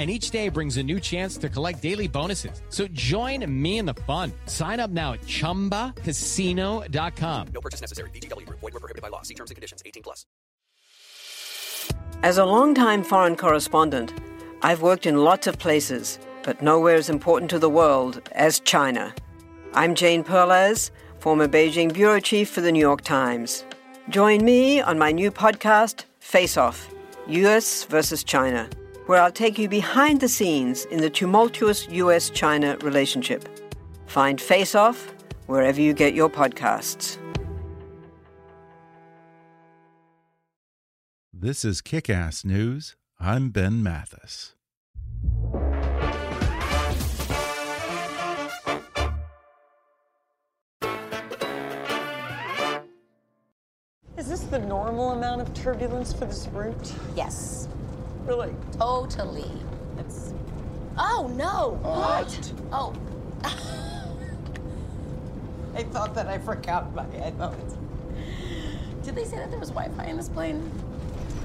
[0.00, 2.62] and each day brings a new chance to collect daily bonuses.
[2.70, 4.32] So join me in the fun.
[4.46, 7.48] Sign up now at ChumbaCasino.com.
[7.52, 8.08] No purchase necessary.
[8.14, 8.48] VGW.
[8.48, 9.20] Void were prohibited by law.
[9.20, 9.82] See terms and conditions.
[9.84, 10.24] 18 plus.
[12.22, 14.14] As a longtime foreign correspondent,
[14.62, 19.14] I've worked in lots of places, but nowhere as important to the world as China.
[19.74, 23.66] I'm Jane Perlez, former Beijing bureau chief for the New York Times.
[24.08, 26.88] Join me on my new podcast, Face Off:
[27.26, 27.84] U.S.
[27.84, 28.66] versus China
[29.10, 33.48] where I'll take you behind the scenes in the tumultuous US China relationship.
[34.06, 35.12] Find Face Off
[35.48, 37.18] wherever you get your podcasts.
[41.32, 42.94] This is Kick Ass News.
[43.18, 44.54] I'm Ben Mathis.
[54.16, 56.92] Is this the normal amount of turbulence for this route?
[57.16, 57.66] Yes.
[58.24, 58.54] Really?
[58.78, 59.50] Totally.
[59.98, 60.32] It's.
[60.98, 61.78] Oh no!
[61.82, 62.52] What?
[62.72, 62.94] Oh.
[65.74, 67.76] I thought that I forgot my headphones.
[69.02, 70.70] Did they say that there was Wi-Fi in this plane?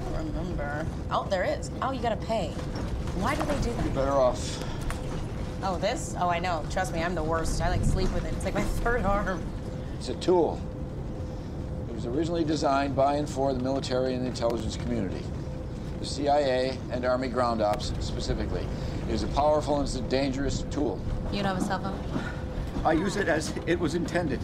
[0.08, 0.86] I don't remember.
[1.12, 1.72] Oh, there is.
[1.82, 2.50] Oh, you gotta pay.
[3.20, 3.86] Why do they do that?
[3.86, 4.64] You're better off.
[5.64, 6.16] Oh, this?
[6.20, 6.64] Oh, I know.
[6.70, 7.62] Trust me, I'm the worst.
[7.62, 8.34] I like sleep with it.
[8.34, 9.42] It's like my third arm.
[9.98, 10.60] It's a tool.
[11.90, 15.24] It was originally designed by and for the military and the intelligence community.
[16.06, 18.64] The CIA and Army ground ops specifically.
[19.10, 21.02] It is a powerful and it's a dangerous tool.
[21.32, 22.24] You don't have a cell phone?
[22.86, 24.40] I use it as it was intended.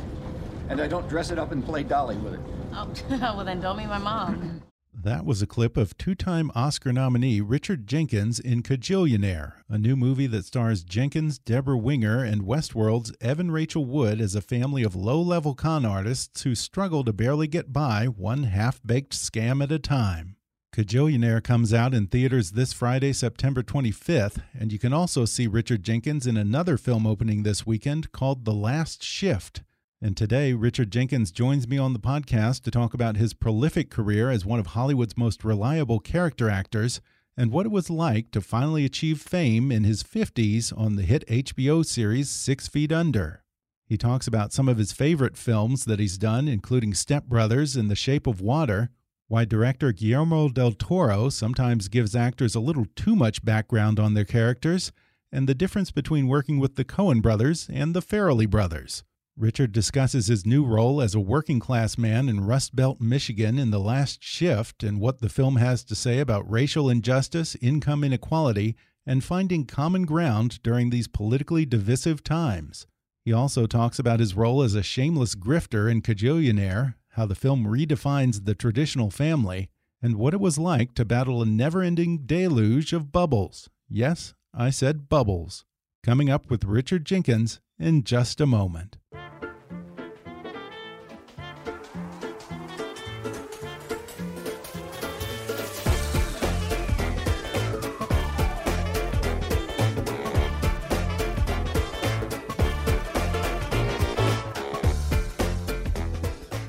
[0.70, 2.40] And I don't dress it up and play dolly with it.
[2.74, 2.92] Oh,
[3.36, 4.64] well then don't be my mom.
[4.92, 9.96] That was a clip of two time Oscar nominee Richard Jenkins in Kajillionaire, a new
[9.96, 14.96] movie that stars Jenkins, Debra Winger, and Westworld's Evan Rachel Wood as a family of
[14.96, 19.72] low level con artists who struggle to barely get by one half baked scam at
[19.72, 20.38] a time.
[20.74, 25.84] Kajillionaire comes out in theaters this Friday, September 25th, and you can also see Richard
[25.84, 29.64] Jenkins in another film opening this weekend called The Last Shift.
[30.02, 34.30] And today, Richard Jenkins joins me on the podcast to talk about his prolific career
[34.30, 37.02] as one of Hollywood's most reliable character actors
[37.36, 41.28] and what it was like to finally achieve fame in his 50s on the hit
[41.28, 43.44] HBO series Six Feet Under.
[43.84, 47.92] He talks about some of his favorite films that he's done, including Step Brothers and
[47.92, 48.90] The Shape of Water,
[49.32, 54.26] why director Guillermo del Toro sometimes gives actors a little too much background on their
[54.26, 54.92] characters,
[55.32, 59.06] and the difference between working with the Coen brothers and the Farrelly brothers.
[59.38, 63.72] Richard discusses his new role as a working class man in Rust Belt, Michigan in
[63.72, 68.76] The Last Shift and what the film has to say about racial injustice, income inequality,
[69.06, 72.86] and finding common ground during these politically divisive times.
[73.24, 77.66] He also talks about his role as a shameless grifter and Kajillionaire how the film
[77.66, 79.70] redefines the traditional family,
[80.02, 83.70] and what it was like to battle a never ending deluge of bubbles.
[83.90, 85.66] Yes, I said bubbles.
[86.04, 88.98] Coming up with Richard Jenkins in just a moment.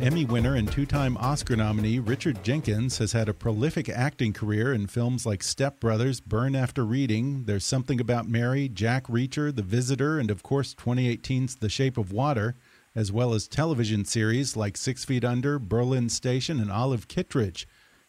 [0.03, 4.73] Emmy winner and two time Oscar nominee Richard Jenkins has had a prolific acting career
[4.73, 9.63] in films like Step Brothers, Burn After Reading, There's Something About Mary, Jack Reacher, The
[9.63, 12.57] Visitor, and of course 2018's The Shape of Water,
[12.97, 17.69] as well as television series like Six Feet Under, Berlin Station, and Olive Kitteridge.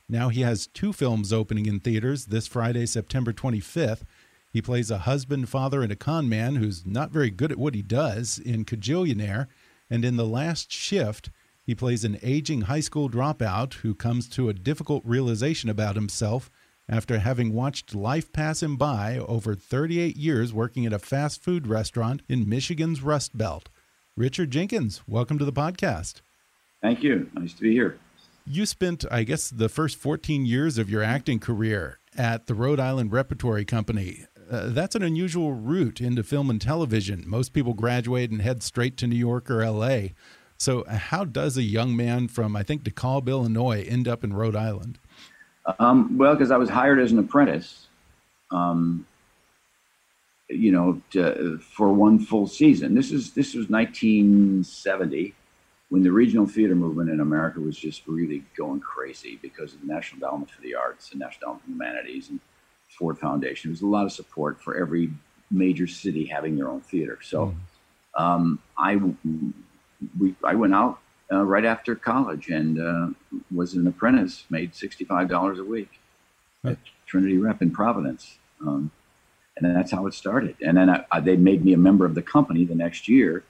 [0.09, 4.01] Now he has two films opening in theaters this Friday, September 25th.
[4.49, 7.75] He plays a husband, father, and a con man who's not very good at what
[7.75, 9.45] he does in Kajillionaire,
[9.91, 11.29] and in The Last Shift,
[11.65, 16.51] he plays an aging high school dropout who comes to a difficult realization about himself
[16.89, 21.65] after having watched life pass him by over 38 years working at a fast food
[21.65, 23.69] restaurant in Michigan's Rust Belt.
[24.17, 26.21] Richard Jenkins, welcome to the podcast.
[26.81, 27.29] Thank you.
[27.33, 27.97] Nice to be here.
[28.45, 32.79] You spent, I guess, the first 14 years of your acting career at the Rhode
[32.81, 34.25] Island Repertory Company.
[34.51, 37.23] Uh, that's an unusual route into film and television.
[37.25, 40.09] Most people graduate and head straight to New York or LA.
[40.63, 44.55] So, how does a young man from, I think, DeKalb, Illinois, end up in Rhode
[44.55, 44.97] Island?
[45.77, 47.87] Um, well, because I was hired as an apprentice.
[48.49, 49.05] Um,
[50.47, 52.95] you know, to, for one full season.
[52.95, 55.33] This is this was 1970
[55.89, 59.87] when the regional theater movement in America was just really going crazy because of the
[59.87, 62.39] National Endowment for the Arts and National Endowment for Humanities and
[62.87, 63.69] Ford Foundation.
[63.69, 65.11] There was a lot of support for every
[65.51, 67.19] major city having their own theater.
[67.21, 67.53] So
[68.15, 68.95] um, I
[70.19, 70.99] we, I went out
[71.31, 73.07] uh, right after college and uh,
[73.53, 75.99] was an apprentice, made $65 a week
[76.63, 78.37] at Trinity Rep in Providence.
[78.61, 78.91] Um,
[79.57, 80.55] and that's how it started.
[80.61, 83.43] And then I, I, they made me a member of the company the next year,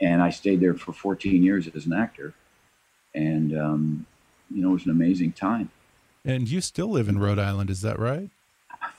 [0.00, 2.34] and I stayed there for 14 years as an actor.
[3.14, 4.06] And, um,
[4.50, 5.70] you know, it was an amazing time.
[6.24, 8.30] And you still live in Rhode Island, is that right?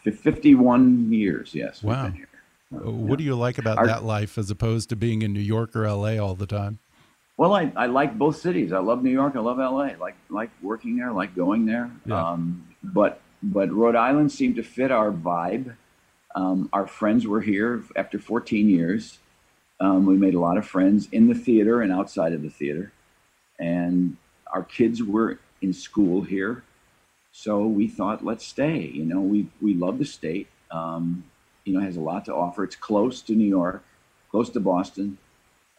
[0.03, 1.83] 51 years, yes.
[1.83, 2.13] Wow.
[2.73, 5.39] Uh, what do you like about Our, that life as opposed to being in New
[5.39, 6.79] York or LA all the time?
[7.37, 8.71] Well, I, I like both cities.
[8.71, 9.35] I love New York.
[9.35, 9.91] I love LA.
[9.99, 11.11] Like like working there.
[11.11, 11.91] Like going there.
[12.05, 12.31] Yeah.
[12.31, 15.75] Um, but but Rhode Island seemed to fit our vibe.
[16.33, 19.19] Um, our friends were here after 14 years.
[19.79, 22.93] Um, we made a lot of friends in the theater and outside of the theater,
[23.59, 24.15] and
[24.53, 26.63] our kids were in school here.
[27.33, 28.79] So we thought, let's stay.
[28.79, 30.47] You know, we we love the state.
[30.71, 31.25] Um,
[31.65, 32.63] you know, has a lot to offer.
[32.63, 33.83] It's close to New York,
[34.31, 35.17] close to Boston.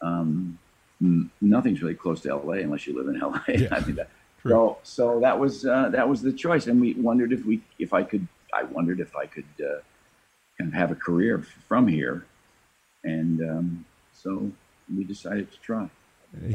[0.01, 0.59] Um,
[0.99, 3.39] nothing's really close to LA unless you live in LA.
[3.47, 3.69] Yeah.
[3.71, 4.09] I mean, that,
[4.47, 7.93] so so that was uh, that was the choice, and we wondered if we if
[7.93, 8.27] I could.
[8.53, 9.81] I wondered if I could uh,
[10.57, 12.25] kind of have a career from here,
[13.03, 14.49] and um, so
[14.95, 15.89] we decided to try.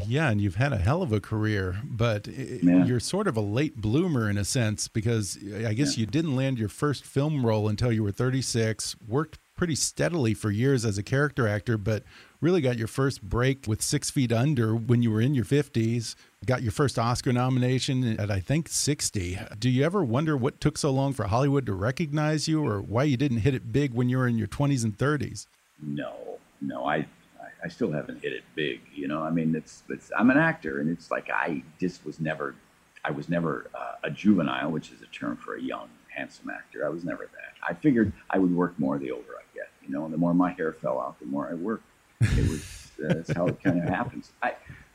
[0.06, 2.84] Yeah, and you've had a hell of a career, but yeah.
[2.84, 6.02] you're sort of a late bloomer in a sense because I guess yeah.
[6.02, 10.50] you didn't land your first film role until you were 36, worked pretty steadily for
[10.50, 12.04] years as a character actor, but
[12.42, 16.16] really got your first break with Six Feet Under when you were in your 50s.
[16.44, 19.38] Got your first Oscar nomination at, I think, 60.
[19.58, 23.04] Do you ever wonder what took so long for Hollywood to recognize you or why
[23.04, 25.46] you didn't hit it big when you were in your 20s and 30s?
[25.80, 26.84] No, no.
[26.84, 27.06] I,
[27.64, 28.80] I still haven't hit it big.
[28.92, 32.18] You know, I mean, it's, it's I'm an actor, and it's like I just was
[32.18, 32.56] never,
[33.04, 36.84] I was never uh, a juvenile, which is a term for a young, handsome actor.
[36.84, 37.54] I was never that.
[37.68, 39.68] I figured I would work more the older I get.
[39.86, 41.84] You know, the more my hair fell out, the more I worked.
[42.22, 44.30] It was uh, that's how it kind of happens.
[44.42, 44.54] I,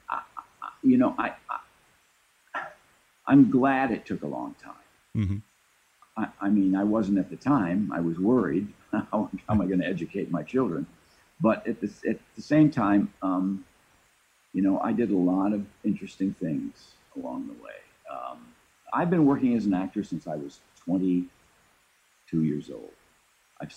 [0.09, 0.21] I,
[0.61, 1.33] I, you know, I,
[3.25, 4.73] I, am glad it took a long time.
[5.15, 5.37] Mm-hmm.
[6.21, 7.91] I, I, mean, I wasn't at the time.
[7.93, 8.67] I was worried.
[8.91, 10.87] how, how am I going to educate my children?
[11.41, 13.63] But at the at the same time, um,
[14.53, 17.77] you know, I did a lot of interesting things along the way.
[18.11, 18.39] Um,
[18.91, 22.93] I've been working as an actor since I was 22 years old.
[23.61, 23.75] I've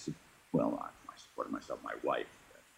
[0.52, 2.26] well, I, I supported myself, my wife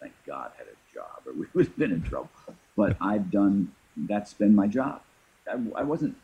[0.03, 2.29] thank God, had a job, or we would have been in trouble.
[2.75, 5.01] But I've done that's been my job.
[5.47, 6.15] I, I, wasn't,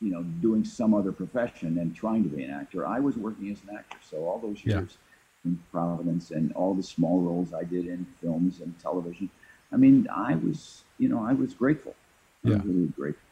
[0.00, 2.86] you know, doing some other profession and trying to be an actor.
[2.86, 3.98] I was working as an actor.
[4.08, 4.96] So all those years
[5.44, 5.50] yeah.
[5.50, 9.28] in Providence and all the small roles I did in films and television,
[9.72, 11.94] I mean, I was, you know, I was grateful.
[12.44, 12.56] I yeah.
[12.56, 13.28] was really grateful.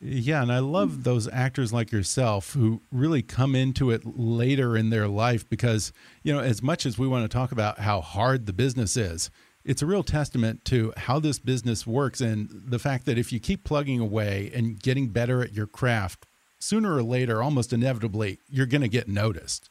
[0.00, 1.02] Yeah, and I love hmm.
[1.02, 5.92] those actors like yourself who really come into it later in their life because,
[6.22, 9.30] you know, as much as we want to talk about how hard the business is,
[9.64, 13.40] it's a real testament to how this business works and the fact that if you
[13.40, 16.26] keep plugging away and getting better at your craft,
[16.58, 19.68] sooner or later, almost inevitably, you're going to get noticed.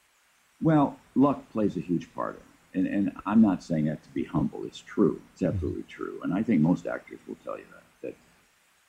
[0.62, 2.42] Well, luck plays a huge part
[2.74, 2.92] in it.
[2.92, 4.66] And, and I'm not saying that to be humble.
[4.66, 5.22] It's true.
[5.34, 5.54] It's mm-hmm.
[5.54, 6.20] absolutely true.
[6.24, 8.16] And I think most actors will tell you that, that,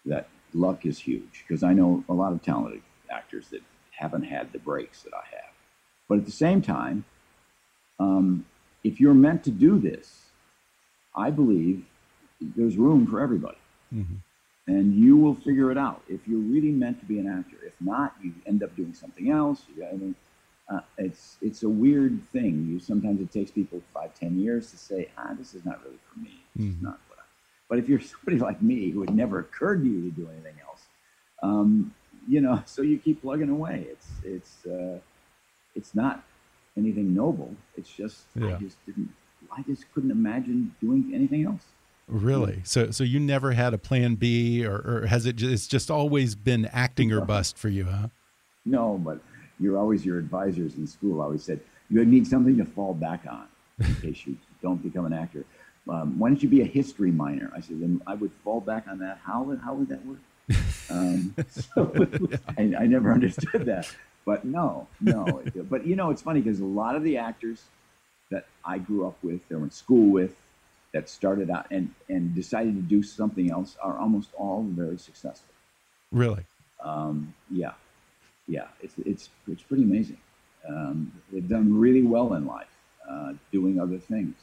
[0.05, 4.53] that luck is huge because I know a lot of talented actors that haven't had
[4.53, 5.53] the breaks that I have.
[6.09, 7.05] But at the same time,
[7.99, 8.47] um,
[8.85, 10.27] if you're meant to do this,
[11.15, 11.85] I believe
[12.41, 13.59] there's room for everybody.
[13.95, 14.15] Mm-hmm.
[14.69, 17.57] And you will figure it out if you're really meant to be an actor.
[17.67, 19.63] If not, you end up doing something else.
[19.75, 20.15] You, I mean,
[20.71, 22.69] uh, it's it's a weird thing.
[22.71, 25.99] You sometimes it takes people five, ten years to say, ah, this is not really
[26.13, 26.43] for me.
[26.55, 26.77] This mm-hmm.
[26.77, 27.01] is not
[27.69, 30.55] but if you're somebody like me who had never occurred to you to do anything
[30.67, 30.83] else,
[31.43, 31.95] um,
[32.29, 33.87] you know, so you keep plugging away.
[33.91, 34.99] It's it's uh,
[35.75, 36.25] it's not
[36.77, 37.55] anything noble.
[37.77, 38.57] It's just yeah.
[38.57, 39.11] I just didn't.
[39.57, 41.63] I just couldn't imagine doing anything else.
[42.07, 42.63] Really?
[42.65, 45.37] So so you never had a plan B, or, or has it?
[45.37, 48.09] Just, it's just always been acting or bust for you, huh?
[48.65, 49.21] No, but
[49.61, 51.61] you're always your advisors in school always said
[51.91, 53.47] you need something to fall back on
[53.79, 55.45] in case you don't become an actor
[55.89, 57.51] um, why don't you be a history minor?
[57.55, 59.21] I said, then I would fall back on that.
[59.25, 60.19] How would, how would that work?
[60.91, 61.93] Um, so
[62.57, 63.95] I, I, never understood that.
[64.25, 65.43] But no, no.
[65.69, 67.65] but you know, it's funny because a lot of the actors
[68.31, 70.35] that I grew up with, that were in school with,
[70.95, 75.53] that started out and, and decided to do something else are almost all very successful.
[76.11, 76.47] Really?
[76.83, 77.73] Um, yeah.
[78.47, 78.69] Yeah.
[78.81, 80.17] It's, it's, it's pretty amazing.
[80.67, 82.69] Um, they've done really well in life.
[83.09, 84.35] uh, doing other things.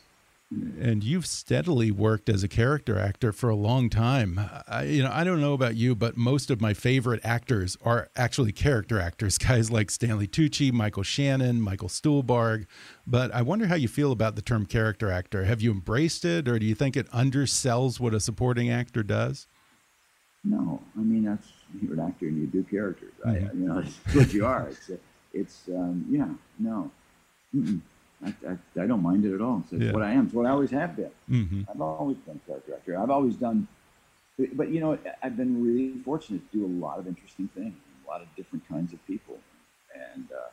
[0.80, 4.40] And you've steadily worked as a character actor for a long time.
[4.68, 8.10] I, you know, I don't know about you, but most of my favorite actors are
[8.16, 9.38] actually character actors.
[9.48, 12.66] Guys like Stanley Tucci, Michael Shannon, Michael Stuhlbarg.
[13.06, 15.46] But I wonder how you feel about the term character actor.
[15.46, 19.48] Have you embraced it, or do you think it undersells what a supporting actor does?
[20.44, 21.48] No, I mean that's
[21.82, 23.14] you're an actor and you do characters.
[23.26, 23.36] Mm -hmm.
[23.36, 23.62] I, Mm-hmm.
[23.62, 24.70] you know, it's what you are.
[24.70, 24.92] It's,
[25.34, 26.92] it's um, yeah, no.
[27.54, 27.82] Mm -mm.
[28.24, 29.64] I, I, I, don't mind it at all.
[29.64, 29.92] It's yeah.
[29.92, 30.26] what I am.
[30.26, 31.12] It's what I always have been.
[31.30, 31.62] Mm -hmm.
[31.70, 32.94] I've always been a character actor.
[32.94, 33.68] I've always done,
[34.58, 38.12] but, you know, I've been really fortunate to do a lot of interesting things, a
[38.12, 39.38] lot of different kinds of people,
[40.14, 40.52] and uh,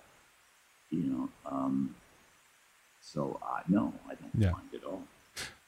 [0.91, 1.95] you know, um,
[3.01, 4.53] so uh, no, I don't yeah.
[4.53, 5.03] mind it at all.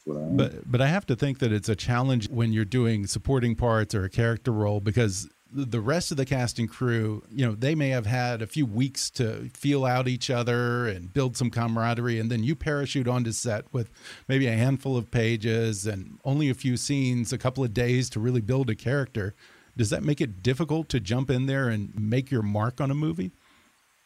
[0.07, 3.95] But but I have to think that it's a challenge when you're doing supporting parts
[3.95, 7.77] or a character role because the rest of the cast and crew, you know, they
[7.77, 12.19] may have had a few weeks to feel out each other and build some camaraderie,
[12.19, 13.89] and then you parachute onto set with
[14.27, 18.19] maybe a handful of pages and only a few scenes, a couple of days to
[18.19, 19.35] really build a character.
[19.77, 22.95] Does that make it difficult to jump in there and make your mark on a
[22.95, 23.31] movie?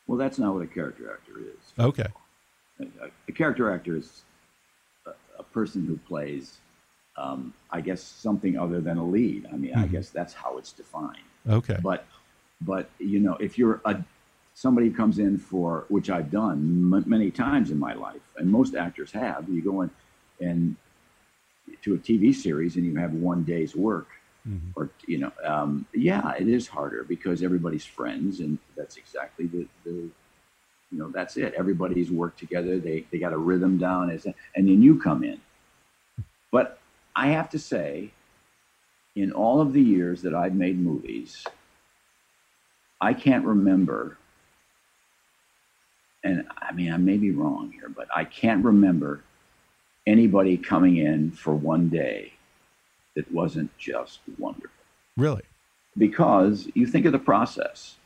[0.06, 1.72] Well, that's not what a character actor is.
[1.78, 2.06] Okay.
[2.80, 4.22] A, a character actor is
[5.06, 6.58] a, a person who plays,
[7.18, 9.46] um, I guess, something other than a lead.
[9.46, 9.84] I mean, mm -hmm.
[9.84, 11.28] I guess that's how it's defined.
[11.58, 11.78] Okay.
[11.82, 12.00] But,
[12.60, 13.94] but you know, if you're a
[14.64, 16.58] somebody comes in for which I've done
[17.16, 19.90] many times in my life, and most actors have, you go in
[20.40, 20.74] and
[21.82, 24.08] to a TV series and you have one day's work,
[24.48, 24.70] mm -hmm.
[24.76, 29.62] or you know, um, yeah, it is harder because everybody's friends, and that's exactly the
[29.86, 29.96] the
[30.90, 31.50] you know that's it.
[31.62, 32.74] Everybody's worked together.
[32.80, 35.40] They they got a rhythm down, as and then you come in.
[36.50, 36.77] But
[37.18, 38.12] I have to say,
[39.16, 41.44] in all of the years that I've made movies,
[43.00, 44.18] I can't remember,
[46.22, 49.24] and I mean, I may be wrong here, but I can't remember
[50.06, 52.34] anybody coming in for one day
[53.16, 54.70] that wasn't just wonderful.
[55.16, 55.42] Really?
[55.96, 57.96] Because you think of the process.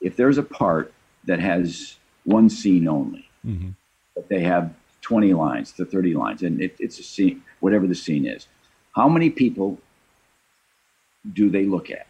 [0.00, 0.92] If there's a part
[1.24, 3.70] that has one scene only, mm-hmm.
[4.14, 7.94] but they have 20 lines to 30 lines, and it, it's a scene, whatever the
[7.94, 8.46] scene is,
[8.94, 9.78] how many people
[11.32, 12.06] do they look at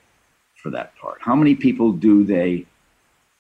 [0.63, 1.19] for that part?
[1.21, 2.67] How many people do they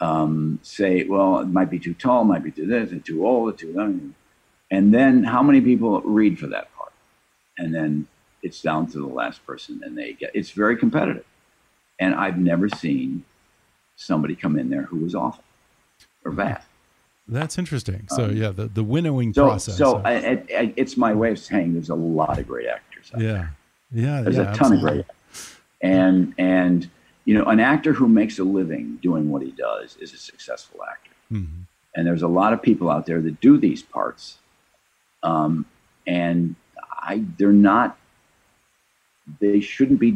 [0.00, 3.54] um, say, well, it might be too tall, might be too this, and too old,
[3.54, 4.14] or too young?
[4.70, 6.92] And then how many people read for that part?
[7.58, 8.06] And then
[8.42, 11.24] it's down to the last person, and they get it's very competitive.
[11.98, 13.24] And I've never seen
[13.96, 15.44] somebody come in there who was awful
[16.24, 16.62] or bad.
[17.30, 18.06] That's interesting.
[18.08, 19.76] So um, yeah, the, the winnowing so, process.
[19.78, 23.10] So I, I, it's my way of saying there's a lot of great actors.
[23.16, 23.56] yeah, there.
[23.92, 24.76] yeah, there's yeah, a ton absolutely.
[24.76, 25.00] of great.
[25.08, 25.56] Actors.
[25.80, 26.90] And and
[27.24, 30.80] you know, an actor who makes a living doing what he does is a successful
[30.90, 31.12] actor.
[31.32, 31.62] Mm-hmm.
[31.94, 34.38] And there's a lot of people out there that do these parts,
[35.22, 35.66] um,
[36.06, 36.56] and
[36.90, 37.96] I they're not.
[39.40, 40.10] They shouldn't be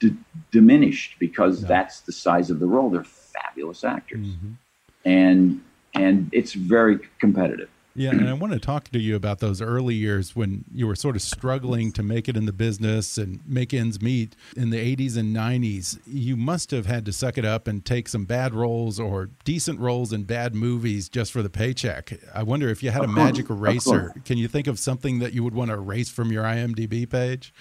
[0.00, 0.16] d-
[0.50, 1.68] diminished because No.
[1.68, 2.88] that's the size of the role.
[2.88, 4.54] They're fabulous actors, Mhm.
[5.04, 5.60] and
[5.94, 7.68] and it's very competitive.
[7.96, 10.96] Yeah, and I want to talk to you about those early years when you were
[10.96, 14.96] sort of struggling to make it in the business and make ends meet in the
[14.96, 16.00] 80s and 90s.
[16.04, 19.78] You must have had to suck it up and take some bad roles or decent
[19.78, 22.12] roles in bad movies just for the paycheck.
[22.34, 24.12] I wonder if you had a magic eraser.
[24.24, 27.54] Can you think of something that you would want to erase from your IMDb page?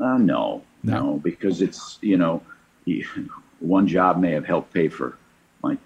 [0.00, 0.92] Uh, no, No.
[1.02, 2.40] no, because it's you know,
[3.60, 5.18] one job may have helped pay for
[5.62, 5.76] my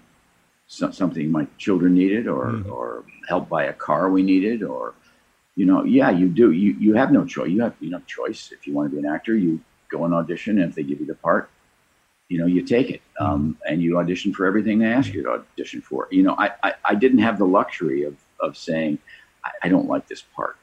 [0.71, 2.71] so- something my children needed, or Mhm.
[2.71, 4.93] or help buy a car we needed, or
[5.55, 6.51] you know, yeah, you do.
[6.51, 7.49] You you have no choice.
[7.55, 8.51] You have you know choice.
[8.55, 9.59] If you want to be an actor, you
[9.89, 11.49] go and audition, and if they give you the part,
[12.29, 15.31] you know, you take it, um, and you audition for everything they ask you to
[15.39, 16.07] audition for.
[16.09, 18.97] You know, I I, I didn't have the luxury of of saying
[19.43, 20.55] I, I don't like this part.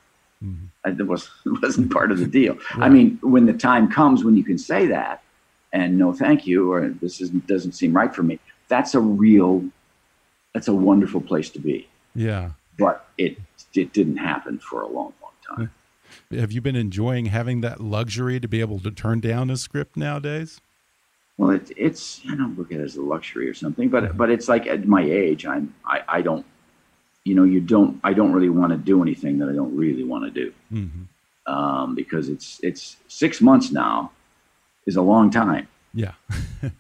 [0.85, 2.57] I, that was it wasn't part of the deal.
[2.87, 5.23] I mean, when the time comes when you can say that,
[5.75, 8.39] and no, thank you, or this is doesn't seem right for me.
[8.69, 9.53] That's a real,
[10.55, 11.89] that's a wonderful place to be.
[12.15, 12.51] Yeah.
[12.79, 13.39] But it
[13.75, 15.71] it didn't happen for a long, long time.
[16.31, 19.97] Have you been enjoying having that luxury to be able to turn down a script
[19.97, 20.61] nowadays?
[21.37, 24.31] Well, it, it's I don't look at it as a luxury or something, but but
[24.31, 26.45] it's like at my age, I'm I, I don't,
[27.25, 30.05] you know, you don't I don't really want to do anything that I don't really
[30.05, 30.53] want to do.
[30.73, 31.53] Mm-hmm.
[31.53, 34.13] um, because it's it's six months now
[34.87, 35.69] is a long time.
[35.95, 36.13] Yeah.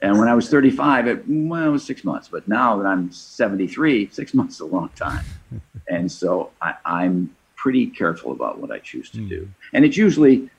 [0.02, 2.26] And when I was 35, it, well, it was six months.
[2.26, 5.24] But now that I'm 73, six months is a long time.
[5.88, 9.48] and so I, I'm pretty careful about what I choose to do.
[9.72, 10.50] And it's usually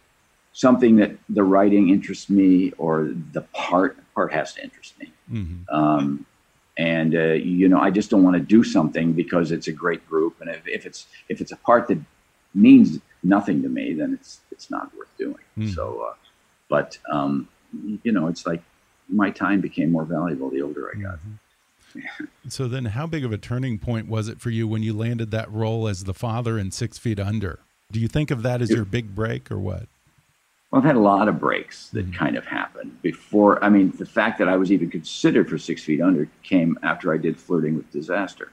[0.53, 5.11] something that the writing interests me or the part part has to interest me.
[5.31, 5.65] Mhm.
[5.69, 6.25] Um,
[6.77, 10.07] and uh, you know I just don't want to do something because it's a great
[10.07, 11.99] group, and if, if it's if it's a part that
[12.53, 15.43] means nothing to me, then it's it's not worth doing.
[15.57, 15.75] Mm.
[15.75, 16.15] So, uh,
[16.69, 17.47] but um,
[18.03, 18.61] you know, it's like
[19.07, 21.15] my time became more valuable the older I got.
[21.15, 21.31] Mm-hmm.
[22.47, 25.31] So then, how big of a turning point was it for you when you landed
[25.31, 27.59] that role as the father in Six Feet Under?
[27.91, 29.87] Do you think of that as your big break, or what?
[30.71, 32.13] Well, I've had a lot of breaks that Mm-hmm.
[32.13, 33.63] kind of happened before.
[33.63, 37.11] I mean, the fact that I was even considered for Six Feet Under came after
[37.11, 38.51] I did Flirting with Disaster,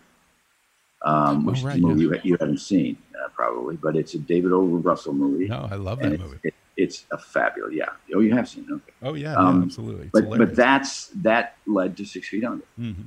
[1.02, 2.20] um, which Oh, right, is a movie yeah.
[2.24, 4.62] you, you haven't seen uh, probably, but it's a David O.
[4.62, 5.48] Russell movie.
[5.48, 6.38] No, I love that movie.
[6.42, 7.88] It, it's a fabulous, yeah.
[8.14, 8.72] Oh, you have seen it.
[8.72, 8.92] Okay.
[9.02, 10.02] Oh yeah, Um, yeah absolutely.
[10.04, 10.48] It's But hilarious.
[10.50, 13.06] but that's that led to Six Feet Under, Mhm.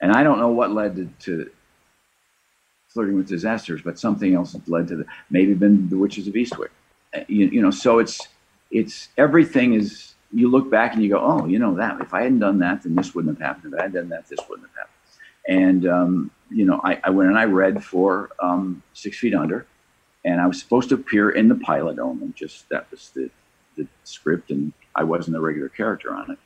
[0.00, 1.50] and I don't know what led to, to
[2.88, 6.70] Flirting with Disasters, but something else led to the maybe been The Witches of Eastwick.
[7.14, 8.20] Uh, You, you know, so it's
[8.72, 12.22] it's everything is you look back and you go, oh, you know that if I
[12.22, 13.74] hadn't done that, then this wouldn't have happened.
[13.74, 14.96] If I had done that, this wouldn't have happened.
[15.48, 19.66] And um, you know, I, I went and I read for um, Six Feet Under,
[20.24, 22.32] and I was supposed to appear in the pilot only.
[22.34, 23.30] Just that was the
[23.76, 26.38] the script, and I wasn't a regular character on it.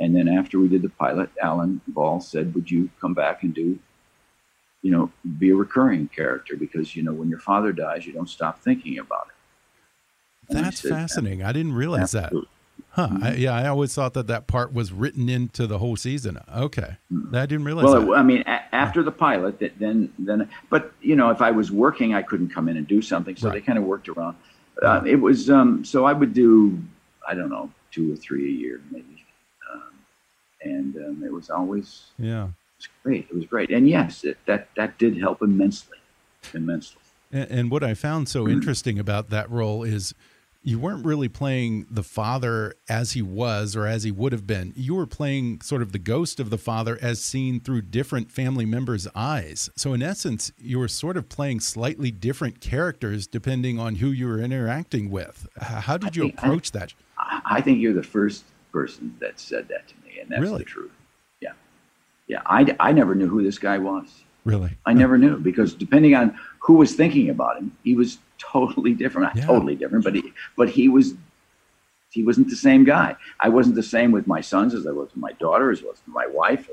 [0.00, 3.52] And then after we did the pilot, Alan Ball said, "Would you come back and
[3.52, 3.78] do,
[4.82, 6.56] you know, be a recurring character?
[6.56, 9.34] Because you know, when your father dies, you don't stop thinking about it."
[10.50, 11.42] And I That's said, fascinating.
[11.42, 12.32] I didn't realize that.
[12.92, 13.08] Huh?
[13.08, 13.24] Mm-hmm.
[13.24, 16.38] I, yeah, I always thought that that part was written into the whole season.
[16.54, 16.96] Okay,
[17.32, 18.06] I didn't realize Mm-hmm.
[18.06, 18.20] Well, that.
[18.20, 18.42] I mean,
[18.72, 22.50] after the pilot, that then then, but you know, if I was working, I couldn't
[22.50, 24.36] come in and do something, so they kind of worked around.
[24.82, 26.82] Uh, it was um, so I would do,
[27.28, 29.24] I don't know, two or three a year maybe,
[29.72, 29.92] um,
[30.62, 32.44] and um, it was always yeah.
[32.44, 33.26] it was great.
[33.30, 35.98] It was great, and yes, it, that that did help immensely,
[36.54, 37.00] immensely.
[37.30, 38.52] And, and what I found so Mm-hmm.
[38.54, 40.14] interesting about that role is
[40.62, 44.72] you weren't really playing the father as he was or as he would have been.
[44.76, 48.66] You were playing sort of the ghost of the father as seen through different family
[48.66, 49.70] members' eyes.
[49.76, 54.26] So, in essence, you were sort of playing slightly different characters depending on who you
[54.26, 55.48] were interacting with.
[55.60, 56.92] How did you think I- approach that?
[57.18, 60.58] I, I think you're the first person that said that to me, and that's Really?
[60.58, 60.92] the truth.
[61.40, 61.52] Yeah,
[62.26, 62.42] yeah.
[62.46, 64.24] I I never knew who this guy was.
[64.44, 64.76] Really?
[64.86, 69.28] I never knew because depending on who was thinking about him, he was totally different.
[69.28, 69.46] Not Yeah.
[69.46, 71.14] totally different, but he, but he was
[72.10, 73.16] he wasn't the same guy.
[73.38, 75.92] I wasn't the same with my sons as I was with my daughter, as well
[75.92, 76.68] as with my wife.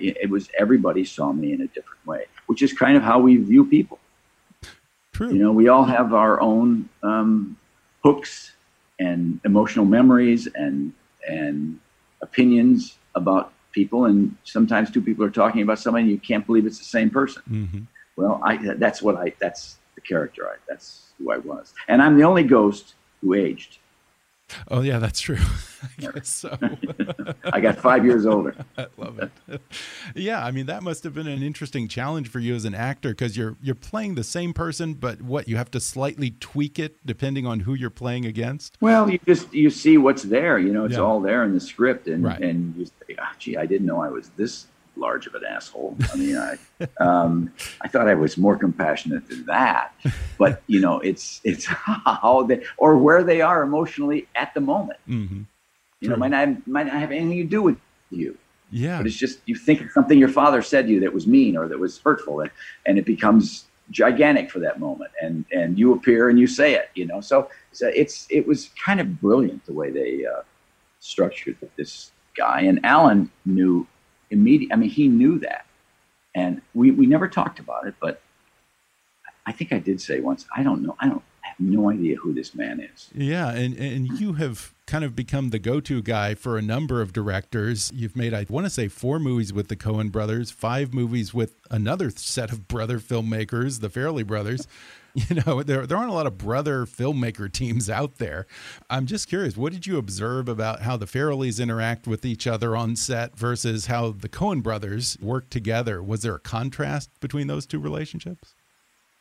[0.00, 3.36] It was everybody saw me in a different way, which is kind of how we
[3.36, 3.98] view people.
[5.12, 5.30] True.
[5.32, 7.56] You know, we all have our own um,
[8.02, 8.52] hooks
[8.98, 10.92] and emotional memories and
[11.28, 11.80] and
[12.22, 16.66] opinions about people, and sometimes two people are talking about somebody, and you can't believe
[16.66, 17.42] it's the same person.
[17.46, 17.82] hmm
[18.16, 22.24] Well, I that's what I that's character I that's who I was, and I'm the
[22.24, 23.78] only ghost who aged.
[24.68, 25.38] Oh, yeah, that's true.
[25.82, 26.56] I guess so.
[27.52, 28.54] I got five years older.
[28.78, 29.60] I love it.
[30.14, 33.08] Yeah, I mean that must have been an interesting challenge for you as an actor
[33.10, 37.04] because you're you're playing the same person, but what you have to slightly tweak it
[37.04, 38.76] depending on who you're playing against.
[38.80, 40.58] Well, you just you see what's there.
[40.60, 41.00] You know, it's Yeah.
[41.00, 42.40] all there in the script, and Right.
[42.40, 44.66] and you say, ah, gee, I didn't know I was this
[44.96, 45.96] large of an asshole.
[46.12, 46.58] I mean, I
[46.98, 49.94] um, I thought I was more compassionate than that.
[50.38, 54.98] But you know, it's it's how they or where they are emotionally at the moment.
[55.06, 55.42] hmm
[56.00, 57.78] You know, might not might not have anything to do with
[58.10, 58.36] you.
[58.70, 61.26] Yeah, But it's just you think of something your father said to you that was
[61.26, 62.50] mean or that was hurtful, and,
[62.84, 65.12] and it becomes gigantic for that moment.
[65.22, 67.20] And and you appear and you say it, you know.
[67.20, 70.42] So, so it's it was kind of brilliant the way they uh,
[70.98, 72.62] structured this guy.
[72.62, 73.86] And Alan knew
[74.30, 74.72] immediate.
[74.72, 75.66] I mean, he knew that,
[76.34, 78.22] and we we never talked about it, but
[79.46, 80.46] I think I did say once.
[80.56, 80.96] I don't know.
[81.00, 81.22] I don't.
[81.44, 83.08] I have no idea who this man is.
[83.14, 87.12] yeah, and and you have kind of become the go-to guy for a number of
[87.12, 87.90] directors.
[87.94, 91.54] You've made I want to say four movies with the Coen brothers, five movies with
[91.70, 94.66] another set of brother filmmakers, the Farrelly brothers.
[95.28, 98.46] You know, there there aren't a lot of brother filmmaker teams out there.
[98.90, 102.76] I'm just curious, what did you observe about how the Farrellys interact with each other
[102.76, 106.02] on set versus how the Coen brothers work together?
[106.02, 108.54] Was there a contrast between those two relationships?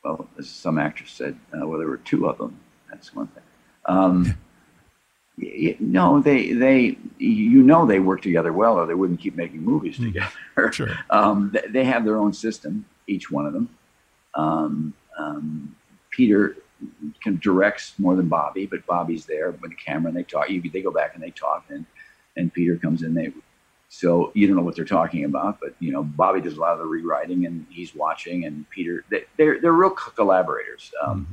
[0.05, 2.58] well, as some actress said, uh, well, there were two of them.
[2.89, 3.43] That's one thing.
[3.86, 4.38] Um,
[5.79, 9.97] no, they they you know they work together well, or they wouldn't keep making movies
[9.97, 10.71] together.
[10.71, 10.95] Sure.
[11.10, 13.69] Um, they have their own system, each one of them.
[14.36, 15.75] Um, um,
[16.15, 16.41] Peter
[17.23, 20.49] kind of directs more than Bobby, but Bobby's there with the camera and they talk.
[20.49, 21.86] You, they go back and they talk, and
[22.38, 23.13] and Peter comes in.
[23.13, 23.32] They
[23.89, 26.73] so you don't know what they're talking about, but you know Bobby does a lot
[26.73, 28.45] of the rewriting, and he's watching.
[28.45, 30.91] And Peter, they, they're they're real collaborators.
[31.06, 31.28] Um,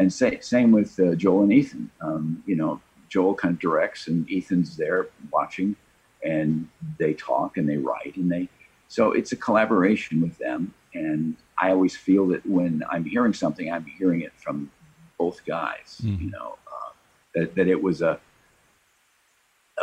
[0.00, 1.90] And say, same with uh, Joel and Ethan.
[2.06, 2.80] Um, you know,
[3.12, 5.70] Joel kind of directs, and Ethan's there watching,
[6.22, 6.68] and
[7.00, 8.44] they talk and they write, and they
[8.88, 13.70] so it's a collaboration with them, and I always feel that when I'm hearing something,
[13.72, 14.70] I'm hearing it from
[15.18, 16.00] both guys.
[16.04, 16.20] Mhm.
[16.22, 16.92] You know, uh,
[17.34, 18.20] that that it was a,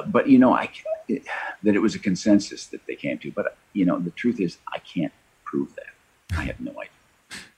[0.07, 0.69] but you know, I
[1.07, 1.23] it,
[1.63, 3.31] that it was a consensus that they came to.
[3.31, 5.13] But you know, the truth is, I can't
[5.43, 6.37] prove that.
[6.37, 6.89] I have no idea.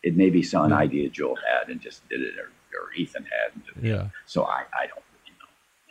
[0.03, 0.77] It may be some Yeah.
[0.77, 3.53] idea Joel had and just did it, or, or Ethan had.
[3.55, 3.87] And did it.
[3.89, 4.09] Yeah.
[4.25, 5.03] So I, I don't.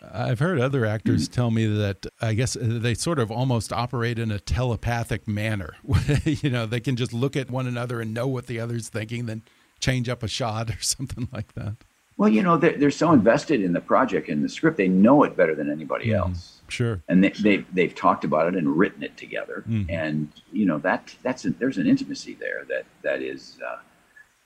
[0.03, 4.19] I've heard other actors tell me that I guess uh, they sort of almost operate
[4.19, 5.75] in a telepathic manner.
[6.25, 9.27] you know, they can just look at one another and know what the other's thinking,
[9.27, 9.43] then
[9.81, 11.77] change up a shot or something like that.
[12.19, 15.23] Well, you know, they're, they're so invested in the project and the script, they know
[15.25, 16.63] it better than anybody else.
[16.69, 17.03] Sure.
[17.09, 19.65] And they, they, they've talked about it and written it together.
[19.69, 19.87] Mhm.
[19.91, 23.81] And, you know, that, that's, a, there's an intimacy there that, that is, uh,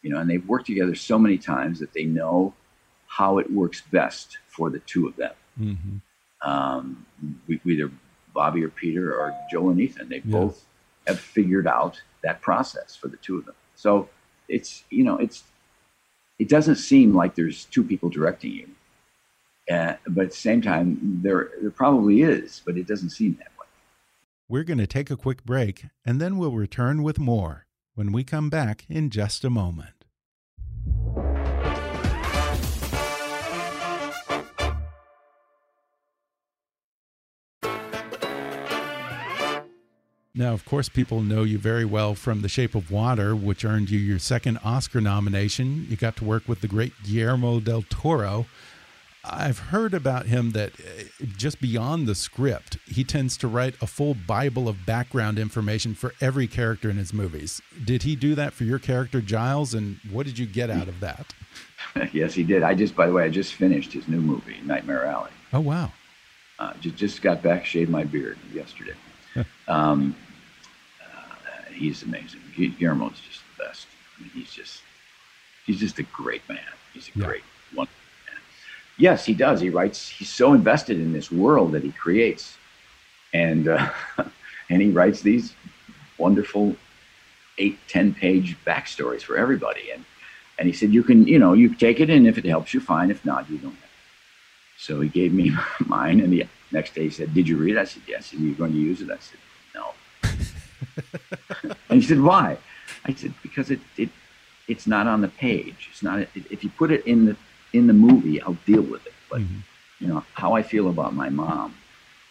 [0.02, 2.52] you know, and they've worked together so many times that they know
[3.10, 5.34] how it works best for the two of them.
[5.58, 5.96] hmm
[6.48, 7.04] Um,
[7.48, 7.90] we, either
[8.32, 10.38] Bobby or Peter or Joel and Ethan, they Yeah.
[10.38, 10.64] both
[11.08, 13.56] have figured out that process for the two of them.
[13.74, 14.08] So
[14.48, 15.42] it's, you know, it's,
[16.38, 18.68] it doesn't seem like there's two people directing you.
[19.74, 23.50] Uh, but at the same time, there, there probably is, but it doesn't seem that
[23.58, 23.66] way.
[24.48, 28.24] We're going to take a quick break and then we'll return with more when we
[28.24, 29.99] come back in just a moment.
[40.40, 43.90] Now, of course, people know you very well from The Shape of Water, which earned
[43.90, 45.86] you your second Oscar nomination.
[45.90, 48.46] You got to work with the great Guillermo del Toro.
[49.22, 53.86] I've heard about him that uh, just beyond the script, he tends to write a
[53.86, 57.60] full Bible of background information for every character in his movies.
[57.84, 59.74] Did he do that for your character, Giles?
[59.74, 61.34] And what did you get out of that?
[62.14, 62.62] yes, he did.
[62.62, 65.32] I just, by the way, I just finished his new movie, Nightmare Alley.
[65.52, 65.92] Oh, wow.
[66.58, 68.94] Uh, just, just got back, shaved my beard yesterday.
[69.68, 70.16] um,
[71.80, 72.40] he's amazing.
[72.56, 73.86] Gu- Guillermo's just the best.
[74.18, 74.82] I mean, he's just,
[75.66, 76.58] he's just a great man.
[76.92, 77.26] He's a Yeah.
[77.26, 77.42] great
[77.74, 77.88] one.
[78.98, 79.60] Yes, he does.
[79.62, 80.08] He writes.
[80.08, 82.58] He's so invested in this world that he creates,
[83.32, 83.88] and uh,
[84.70, 85.54] and he writes these
[86.18, 86.76] wonderful
[87.56, 89.90] eight, ten page backstories for everybody.
[89.90, 90.04] And
[90.58, 92.80] and he said, you can, you know, you take it, and if it helps you,
[92.80, 93.10] fine.
[93.10, 93.70] If not, you don't.
[93.72, 93.88] Have to.
[94.76, 95.50] So he gave me
[95.86, 97.80] mine, and the next day he said, "Did you read?" it?
[97.80, 99.38] I said, "Yes." "Are you going to use it?" I said.
[101.88, 102.58] and he said, "Why?"
[103.04, 104.10] I said, "Because it it
[104.68, 105.88] it's not on the page.
[105.90, 106.20] It's not.
[106.34, 107.36] If you put it in the
[107.72, 109.12] in the movie, I'll deal with it.
[109.30, 109.40] But
[109.98, 111.74] you know how I feel about my mom.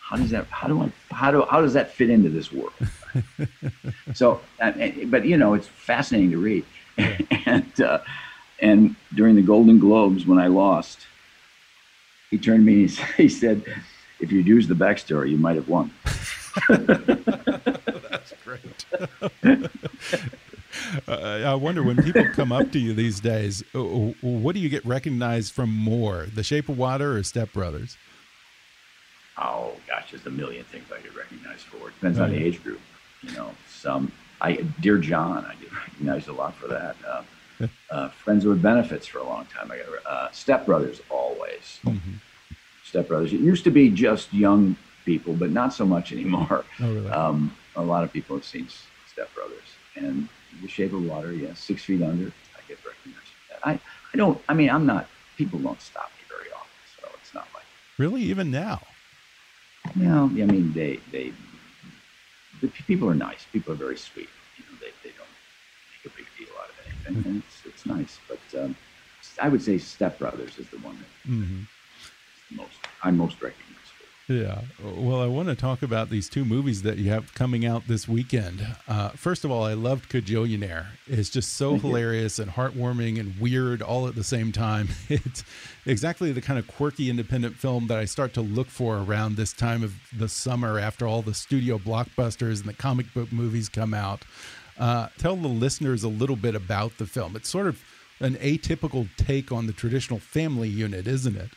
[0.01, 0.45] How does that?
[0.45, 0.91] How do I?
[1.11, 1.43] How do?
[1.43, 2.73] How does that fit into this world?
[4.13, 6.65] so, but you know, it's fascinating to read.
[7.45, 7.99] and uh,
[8.59, 11.05] and during the Golden Globes, when I lost,
[12.31, 13.63] he turned to me and he he said,
[14.19, 15.91] "If you'd used the backstory, you might have won."
[18.91, 19.69] That's great.
[21.07, 21.11] uh,
[21.45, 23.79] I wonder when people come up to you these days, uh,
[24.21, 27.97] what do you get recognized from more, The Shape of Water or Step Brothers?
[29.37, 31.89] Oh gosh, there's a million things I get recognized for.
[31.89, 32.81] It depends on the age group.
[33.23, 36.95] You know, some I Dear John, I get recognized a lot for that.
[37.07, 37.23] Uh,
[37.89, 39.71] uh, Friends with Benefits for a long time.
[39.71, 41.79] I got uh, Step Brothers always.
[42.83, 43.33] Step Brothers.
[43.33, 46.65] It used to be just young people, but not so much anymore.
[46.81, 47.09] Oh, really?
[47.09, 48.67] Um, a lot of people have seen
[49.05, 50.27] Step Brothers and
[50.61, 51.33] The Shape of Water.
[51.33, 52.33] Yes, Six Feet Under.
[52.55, 53.59] I get recognized for that.
[53.67, 53.79] I
[54.13, 54.41] I don't.
[54.49, 55.09] I mean, I'm not.
[55.35, 57.65] People don't stop me very often, so it's not like.
[57.97, 58.87] Really, even now?
[59.95, 61.33] Well, I mean, they they
[62.61, 63.45] the people are nice.
[63.45, 64.29] People are very sweet.
[64.57, 65.29] You know, they, they don't
[65.89, 68.19] make a big deal out of anything, and it's it's nice.
[68.27, 68.75] But um,
[69.41, 71.61] I would say Step Brothers is the one that hmm
[72.51, 73.68] most I'm most recognized.
[74.29, 74.61] Yeah.
[74.83, 78.07] Well, I want to talk about these two movies that you have coming out this
[78.07, 78.65] weekend.
[78.87, 80.85] Uh, first of all, I loved Kajillionaire.
[81.07, 84.89] It's just so hilarious and heartwarming and weird all at the same time.
[85.09, 85.43] It's
[85.87, 89.51] exactly the kind of quirky independent film that I start to look for around this
[89.51, 93.95] time of the summer after all the studio blockbusters and the comic book movies come
[93.95, 94.23] out.
[94.77, 97.35] Uh, tell the listeners a little bit about the film.
[97.35, 97.81] It's sort of
[98.19, 101.49] an atypical take on the traditional family unit, isn't it?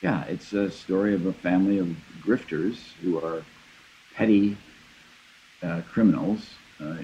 [0.00, 1.88] Yeah, it's a story of a family of
[2.22, 3.42] grifters who are
[4.14, 4.56] petty
[5.62, 6.98] uh, criminals uh,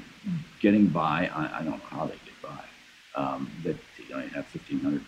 [0.60, 1.28] getting by.
[1.34, 2.64] I, I don't know how they get by.
[3.16, 5.02] Um, that they only have fifteen hundred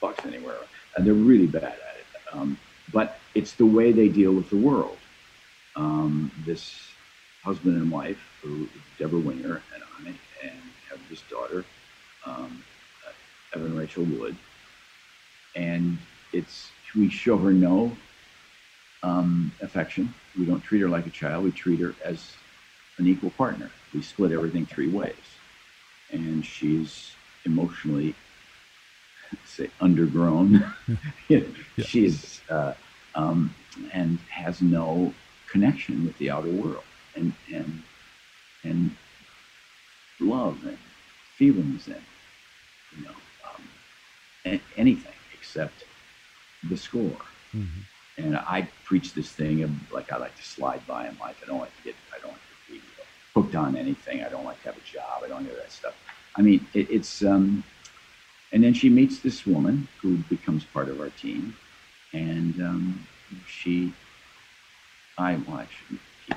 [0.00, 0.58] bucks anywhere,
[0.96, 2.06] and they're really bad at it.
[2.32, 2.58] Um,
[2.92, 4.98] but it's the way they deal with the world.
[5.76, 6.88] Um, this
[7.44, 10.08] husband and wife, who Debra Winger and I,
[10.42, 11.64] and have this daughter,
[12.26, 12.62] um,
[13.06, 14.36] uh, Evan Rachel Wood,
[15.54, 15.96] and
[16.32, 17.96] it's we show her no
[19.02, 20.12] um, affection.
[20.38, 21.44] We don't treat her like a child.
[21.44, 22.32] We treat her as
[22.98, 23.70] an equal partner.
[23.94, 25.14] We split everything three ways,
[26.10, 28.14] and she's emotionally
[29.44, 30.72] say undergrown.
[31.78, 32.74] She's uh,
[33.14, 33.54] um,
[33.92, 35.14] and has no
[35.48, 37.82] connection with the outer world and and
[38.62, 38.96] and
[40.20, 40.78] love and
[41.36, 42.02] feelings and
[42.96, 43.14] you know
[43.48, 45.84] um, anything except
[46.68, 47.16] the score.
[47.54, 47.80] Mm-hmm.
[48.18, 51.36] And I preach this thing of like I like to slide by in life.
[51.42, 52.80] I don't like to get I don't like to be
[53.34, 54.22] hooked on anything.
[54.22, 55.22] I don't like to have a job.
[55.24, 55.94] I don't do that stuff.
[56.36, 57.64] I mean, it, it's um,
[58.52, 61.56] and then she meets this woman who becomes part of our team,
[62.12, 63.06] and um,
[63.46, 63.92] she,
[65.18, 66.36] I well, I shouldn't keep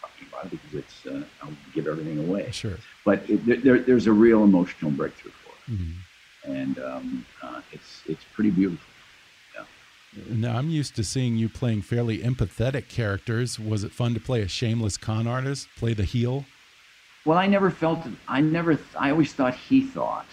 [0.00, 2.50] talking about it because it's uh, I'll give everything away.
[2.52, 2.78] Sure.
[3.04, 5.92] But it, there- there, there's a real emotional breakthrough for her, Mhm.
[6.44, 8.86] and um, uh, it's it's pretty beautiful.
[10.30, 13.58] Now, I'm used to seeing you playing fairly empathetic characters.
[13.58, 16.44] Was it fun to play a shameless con artist, play the heel?
[17.24, 18.00] Well, I never felt.
[18.26, 18.78] I never.
[18.98, 20.26] I always thought he thought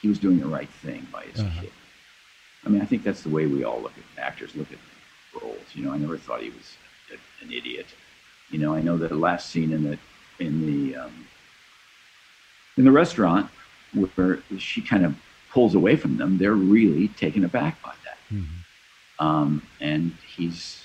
[0.00, 1.60] he was doing the right thing by his Uh-huh.
[1.62, 1.72] kid.
[2.64, 4.78] I mean, I think that's the way we all look at actors look at
[5.42, 5.58] roles.
[5.74, 6.76] You know, I never thought he was
[7.12, 7.86] a, an idiot.
[8.50, 9.98] You know, I know that the last scene in the
[10.38, 11.26] in the um,
[12.78, 13.50] in the restaurant
[14.16, 15.14] where she kind of
[15.52, 18.18] pulls away from them, they're really taken aback by that.
[19.18, 20.84] Um, and he's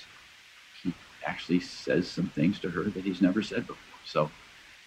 [0.82, 0.94] he
[1.26, 3.76] actually says some things to her that he's never said before.
[4.04, 4.30] So,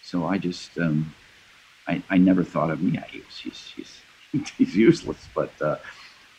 [0.02, 1.14] so I just um,
[1.86, 2.94] I, I never thought of him.
[2.94, 5.76] Yeah, he was, he's he's he's useless, but uh,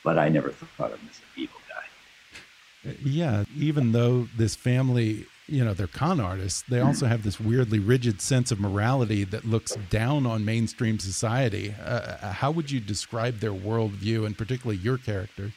[0.04, 2.96] but I never thought of him as an evil guy.
[3.04, 7.80] Yeah, even though this family, you know, they're con artists, they also have this weirdly
[7.80, 11.74] rigid sense of morality that looks down on mainstream society.
[11.84, 15.52] Uh, how would you describe their worldview and particularly your character?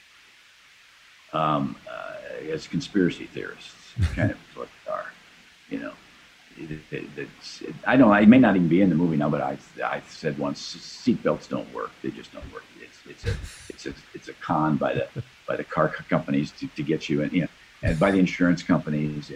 [1.33, 3.75] Um, uh, as conspiracy theorists,
[4.15, 5.13] kind of what they are.
[5.69, 5.93] You know,
[6.57, 7.29] it, it,
[7.87, 8.11] I don't.
[8.11, 11.49] I may not even be in the movie now, but I I said once seatbelts
[11.49, 11.91] don't work.
[12.03, 12.65] They just don't work.
[12.81, 13.37] It's it's a
[13.69, 15.09] it's a it's a con by the
[15.47, 17.31] by the car companies to, to get you in.
[17.33, 17.49] You know,
[17.83, 19.31] and by the insurance companies.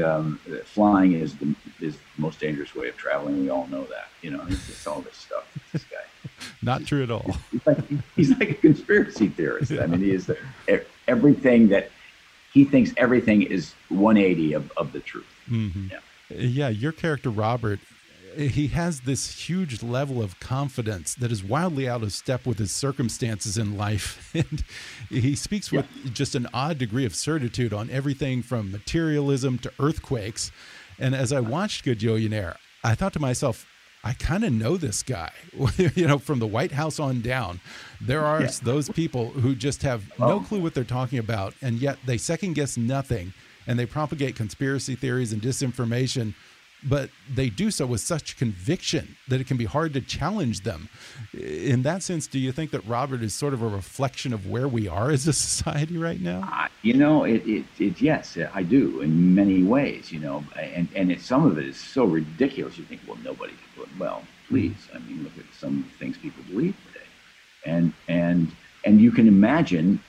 [0.00, 3.40] Um, flying is the is the most dangerous way of traveling.
[3.42, 4.08] We all know that.
[4.22, 5.44] You know, it's just all this stuff.
[5.72, 5.96] This guy.
[6.62, 7.36] Not true at all.
[7.50, 7.78] He's like,
[8.16, 9.72] he's like a conspiracy theorist.
[9.72, 10.38] I mean, he is the,
[11.06, 11.90] everything that
[12.52, 15.26] he thinks everything is 180 of, of the truth.
[15.48, 15.90] Mhm.
[15.90, 15.98] Yeah.
[16.30, 17.80] Yeah, your character Robert,
[18.38, 22.70] he has this huge level of confidence that is wildly out of step with his
[22.70, 24.62] circumstances in life, and
[25.08, 30.52] he speaks with just an odd degree of certitude on everything from materialism to earthquakes.
[30.98, 33.66] And as I watched Kajillionaire, I thought to myself,
[34.04, 35.32] I kind of know this guy,
[35.76, 37.60] you know, from the White House on down.
[38.00, 38.50] There are Yeah.
[38.62, 42.54] those people who just have no clue what they're talking about, and yet they second
[42.54, 43.32] guess nothing
[43.66, 46.34] and they propagate conspiracy theories and disinformation,
[46.82, 50.88] but they do so with such conviction that it can be hard to challenge them.
[51.32, 54.68] In that sense, do you think that Robert is sort of a reflection of where
[54.68, 56.42] we are as a society right now?
[56.44, 60.44] I- You know, it, it, it, yes, uh, I do in many ways, you know,
[60.56, 62.78] and, and it, some of it is so ridiculous.
[62.78, 63.88] You think, well, nobody can do it.
[63.98, 64.88] Well, please.
[64.94, 67.06] I mean, look at some things people believe today.
[67.66, 68.52] And, and,
[68.84, 70.00] and you can imagine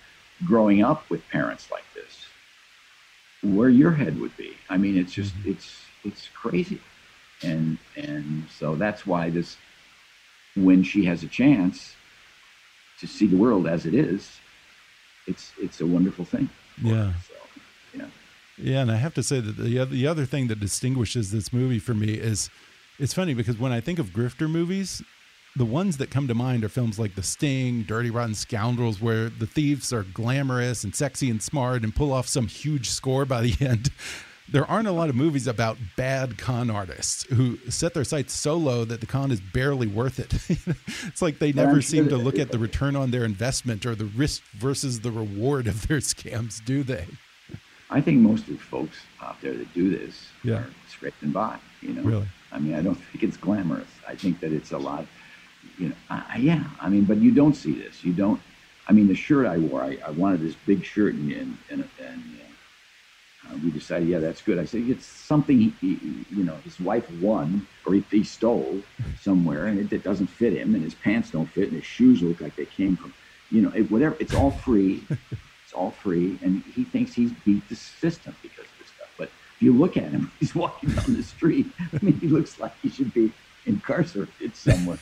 [0.45, 2.27] growing up with parents like this,
[3.41, 4.55] where your head would be.
[4.69, 5.51] I mean, it's just, mm-hmm.
[5.51, 6.79] it's, it's crazy.
[7.43, 9.57] And, and so that's why this,
[10.55, 11.95] when she has a chance
[12.99, 14.29] to see the world as it is,
[15.27, 16.49] it's, it's a wonderful thing.
[16.81, 17.13] Yeah.
[17.93, 18.05] Yeah.
[18.57, 21.53] Yeah, and I have to say that the other, the other thing that distinguishes this
[21.53, 22.49] movie for me is
[22.99, 25.01] it's funny because when I think of grifter movies,
[25.55, 29.29] the ones that come to mind are films like The Sting, Dirty Rotten Scoundrels, where
[29.29, 33.41] the thieves are glamorous and sexy and smart and pull off some huge score by
[33.41, 33.89] the end.
[34.51, 38.55] There aren't a lot of movies about bad con artists who set their sights so
[38.55, 40.33] low that the con is barely worth it.
[41.07, 44.05] it's like they never seem to look at the return on their investment or the
[44.05, 47.05] risk versus the reward of their scams, do they?
[47.91, 50.55] I think most of the folks out there that do this Yeah.
[50.55, 51.57] are scraping by.
[51.81, 52.27] You know, Really?
[52.51, 53.88] I mean, I don't think it's glamorous.
[54.07, 55.05] I think that it's a lot.
[55.77, 56.63] You know, I, yeah.
[56.81, 58.03] I mean, but you don't see this.
[58.03, 58.41] You don't.
[58.88, 61.83] I mean, the shirt I wore, I, I wanted this big shirt, and and and,
[61.99, 62.43] and uh,
[63.49, 64.59] Uh, we decided, yeah, that's good.
[64.59, 68.83] I said it's something he, he, you know, his wife won or he, he stole
[69.19, 72.21] somewhere, and it, it doesn't fit him, and his pants don't fit, and his shoes
[72.21, 73.13] look like they came from,
[73.49, 74.17] you know, it, whatever.
[74.19, 75.07] It's all free.
[75.63, 79.09] it's all free, and he thinks he's beat the system because of this stuff.
[79.17, 81.73] But if you look at him, he's walking down the street.
[81.79, 83.31] I mean, he looks like he should be
[83.65, 84.97] incarcerated somewhere.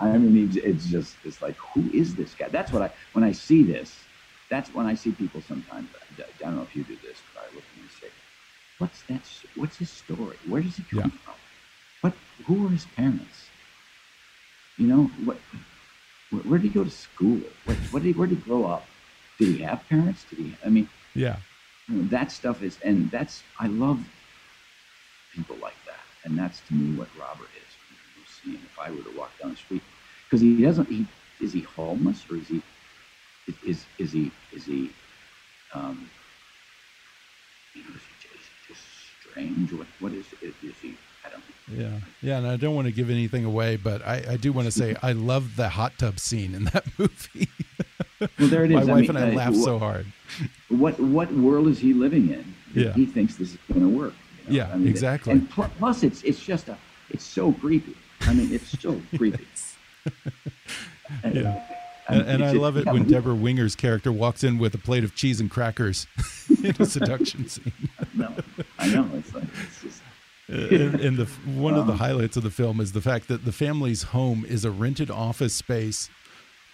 [0.00, 2.48] I mean, it's just, it's like, who is this guy?
[2.50, 4.08] That's what I, when I see this,
[4.50, 7.42] that's when I see people sometimes, I, I don't know if you do this, but
[7.42, 8.08] I look and I say,
[8.82, 9.22] what's that,
[9.54, 10.38] what's his story?
[10.44, 11.20] Where does he come Yeah.
[11.24, 11.34] from?
[12.46, 13.50] who are his parents?
[14.76, 15.40] You know, what,
[16.30, 17.40] where, where did he go to school?
[17.64, 18.88] What, what did he, where did he grow up?
[19.38, 20.24] Did he have parents?
[20.24, 21.36] Did he, I mean, Yeah.
[21.88, 24.00] you know, that stuff is, and that's, I love
[25.32, 26.00] people like that.
[26.24, 27.76] And that's to me what Robert is.
[28.16, 29.82] You see if I were to walk down the street.
[30.26, 31.06] Because he doesn't, he,
[31.40, 32.62] is he homeless or is he,
[33.64, 34.90] is, is he, is he,
[35.72, 36.10] um,
[37.74, 38.21] you know, is he, is he
[39.32, 39.72] strange?
[39.72, 41.84] What, what is, is, is he, I don't know.
[41.84, 44.66] Yeah, yeah, and I don't want to give anything away, but I, I do want
[44.66, 47.48] to say I love the hot tub scene in that movie.
[48.38, 48.82] Well, there it My.
[48.82, 50.06] I wife mean, and I uh, laughed wha- so hard.
[50.68, 52.54] What, what world is he living in?
[52.74, 52.92] Yeah.
[52.92, 54.14] He thinks this is going to work.
[54.48, 54.64] you know?
[54.66, 55.32] Yeah, I mean, exactly.
[55.32, 56.76] And pl- plus, it's, it's just a,
[57.10, 57.96] it's so creepy.
[58.22, 59.46] I mean, it's so creepy.
[61.30, 61.62] Yeah.
[62.08, 65.14] And, and I love it when Debra Winger's character walks in with a plate of
[65.14, 66.06] cheese and crackers
[66.62, 67.72] in a seduction scene.
[68.14, 68.32] No,
[68.78, 69.08] I know.
[69.14, 70.02] It's like, it's just,
[70.52, 71.26] uh, and, and the
[71.58, 74.64] one of the highlights of the film is the fact that the family's home is
[74.64, 76.10] a rented office space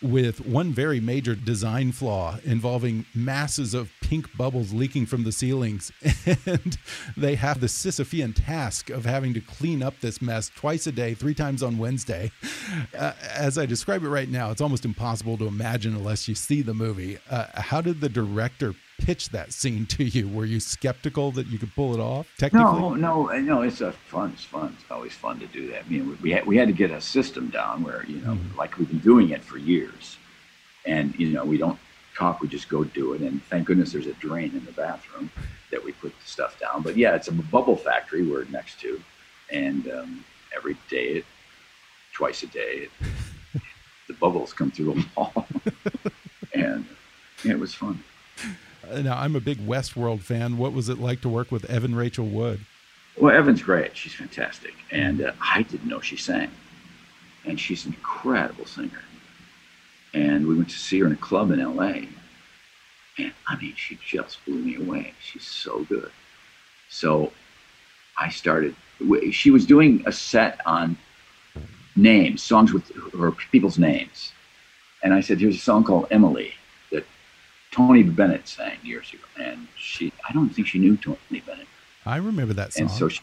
[0.02, 5.92] with one very major design flaw involving masses of pink bubbles leaking from the ceilings.
[6.46, 6.78] And
[7.16, 11.14] they have the sisyphean task of having to clean up this mess twice a day
[11.14, 12.30] three times on wednesday.
[12.96, 16.62] Uh, as i describe it right now it's almost impossible to imagine unless you see
[16.62, 17.18] the movie.
[17.30, 21.58] Uh, how did the director pitch that scene to you were you skeptical that you
[21.58, 23.62] could pull it off technically No, no, no.
[23.62, 24.32] It's a fun.
[24.34, 24.76] It's fun.
[24.78, 25.84] It's always fun to do that.
[25.86, 28.76] I mean, we had we had to get a system down where you know, like
[28.78, 30.18] we've been doing it for years,
[30.84, 31.78] and you know, we don't
[32.16, 32.40] talk.
[32.40, 33.20] We just go do it.
[33.22, 35.30] And thank goodness there's a drain in the bathroom
[35.70, 36.82] that we put the stuff down.
[36.82, 39.00] But yeah, it's a bubble factory we're next to,
[39.50, 41.22] and um, every day,
[42.12, 42.88] twice a day,
[44.08, 45.46] the bubbles come through the wall,
[46.54, 46.84] and
[47.44, 48.02] yeah, it was fun.
[48.96, 50.56] Now, I'm a big Westworld fan.
[50.58, 52.60] What was it like to work with Evan Rachel Wood?
[53.16, 53.96] Well, Evan's great.
[53.96, 54.74] She's fantastic.
[54.90, 56.50] And uh, I didn't know she sang.
[57.44, 59.02] And she's an incredible singer.
[60.14, 62.02] And we went to see her in a club in LA.
[63.18, 65.12] And I mean, she just blew me away.
[65.20, 66.10] She's so good.
[66.88, 67.32] So
[68.16, 68.74] I started,
[69.32, 70.96] she was doing a set on
[71.96, 74.32] names, songs with her people's names.
[75.02, 76.54] And I said, here's a song called Emily
[77.78, 79.22] Tony Bennett sang years ago.
[79.40, 81.68] And she, I don't think she knew Tony Bennett.
[82.04, 82.82] I remember that song.
[82.82, 83.20] And so she,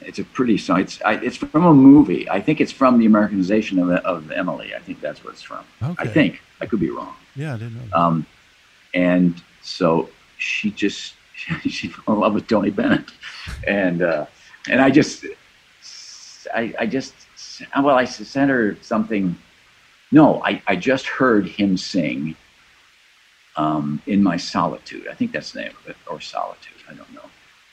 [0.00, 0.80] it's a pretty song.
[0.80, 2.28] It's, I, it's from a movie.
[2.30, 4.74] I think it's from the Americanization of, of Emily.
[4.74, 5.62] I think that's what it's from.
[5.82, 6.40] I think.
[6.62, 7.14] I could be wrong.
[7.36, 7.96] yeah, I didn't know.
[7.96, 8.26] Um,
[8.94, 11.14] and so she just
[11.68, 13.10] she fell in love with Tony Bennett,
[13.66, 14.26] and uh,
[14.68, 15.24] and I just
[16.54, 17.14] I, I just
[17.76, 19.36] well I sent her something.
[20.10, 22.34] No, I, I just heard him sing.
[23.58, 27.12] Um, in my solitude, I think that's the name of it, or solitude, I don't
[27.14, 27.28] know,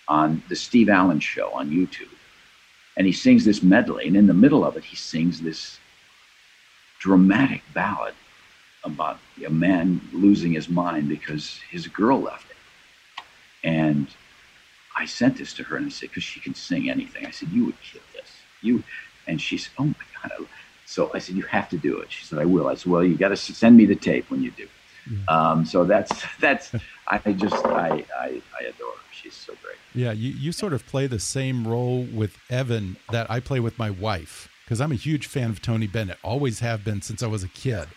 [0.10, 2.16] on the Steve Allen show on YouTube,
[2.98, 5.80] and he sings this medley, and in the middle of it, he sings this
[7.00, 8.16] dramatic ballad
[8.84, 12.58] about a man losing his mind because his girl left him.
[13.64, 14.08] And
[14.98, 17.26] I sent this to her and I said, because she can sing anything.
[17.26, 18.32] I said, you would kill this.
[18.62, 18.84] You,
[19.28, 20.48] and she said, oh my God.
[20.86, 22.12] So I said, you have to do it.
[22.12, 22.68] She said, I will.
[22.68, 24.68] I said, well, you got to send me the tape when you do.
[25.28, 26.72] Um, so that's, that's,
[27.08, 29.02] I just, I, I, I adore her.
[29.12, 29.78] She's so great.
[29.94, 33.80] Yeah, you, you sort of play the same role with Evan that I play with
[33.80, 36.18] my wife because I'm a huge fan of Tony Bennett.
[36.24, 37.88] Always have been since I was a kid.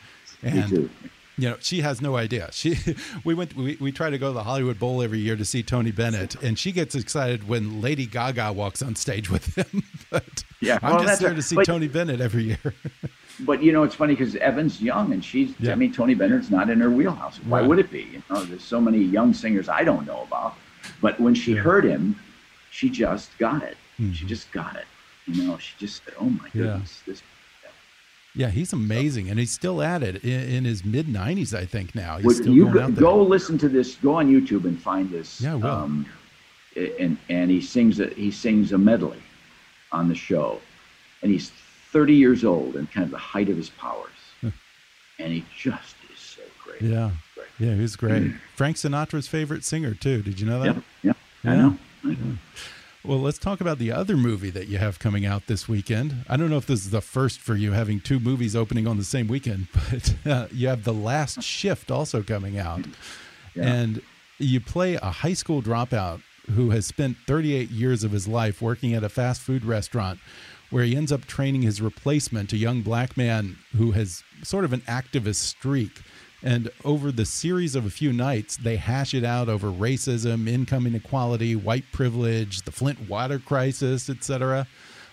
[0.43, 0.91] And too.
[1.37, 2.51] you know, she has no idea.
[2.59, 2.77] She
[3.25, 5.63] we went we, we try to go to the Hollywood Bowl every year to see
[5.63, 9.83] Tony Bennett, and she gets excited when Lady Gaga walks on stage with him.
[10.11, 12.75] but Yeah, I'm just there to see Tony Bennett every year.
[13.41, 15.73] But you know, it's funny because Evan's young and she's, Yeah.
[15.73, 17.39] I mean, Tony Bennett's not in her wheelhouse.
[17.45, 17.69] Why Right.
[17.69, 18.03] would it be?
[18.13, 20.55] You know, there's so many young singers I don't know about.
[21.01, 22.17] But when she heard him,
[22.71, 23.77] she just got it.
[24.13, 24.87] She just got it.
[25.27, 26.59] You know, she just said, oh my Mm-hmm.
[26.59, 26.65] Yeah.
[26.73, 27.23] goodness, this.
[28.35, 31.95] yeah, he's amazing, and he's still at it in, in his mid 90s, I think.
[31.95, 33.03] Now he's still you going go, out there.
[33.03, 35.41] go listen to this, go on YouTube and find this.
[35.41, 35.67] Yeah, will.
[35.67, 36.07] Um,
[36.77, 39.19] and, and he sings a, he sings a medley
[39.93, 40.61] on the show.
[41.23, 41.51] And he's
[41.93, 44.11] 30 years old and kind of the height of his powers.
[44.43, 46.83] and he just is so great.
[46.83, 47.47] Yeah, Great.
[47.59, 48.33] yeah, he was great.
[48.55, 50.23] Frank Sinatra's favorite singer too.
[50.23, 50.77] Did you know that?
[51.03, 51.13] Yeah,
[51.45, 51.79] yeah, I know.
[52.05, 52.37] I know.
[53.05, 56.25] Well, let's talk about the other movie that you have coming out this weekend.
[56.29, 58.97] I don't know if this is the first for you having two movies opening on
[58.99, 62.85] the same weekend, but uh, you have The Last Shift also coming out.
[63.55, 64.03] And
[64.39, 66.21] you play a high school dropout
[66.55, 70.19] who has spent 38 years of his life working at a fast food restaurant
[70.71, 74.73] where he ends up training his replacement, a young black man who has sort of
[74.73, 76.03] an activist streak.
[76.43, 80.87] And over the series of a few nights, they hash it out over racism, income
[80.87, 84.69] inequality, white privilege, the Flint water crisis, etc.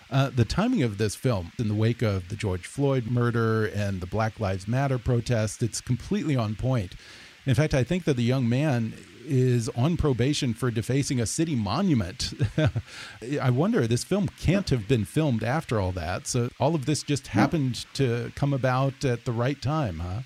[0.08, 4.00] Uh, the timing of this film, in the wake of the George Floyd murder and
[4.00, 6.94] the Black Lives Matter protest, it's completely on point.
[7.44, 8.94] In fact, I think that the young man
[9.26, 12.32] is on probation for defacing a city monument.
[13.42, 16.26] I wonder, this film can't have been filmed after all that.
[16.26, 20.20] So all of this just happened to come about at the right time, huh?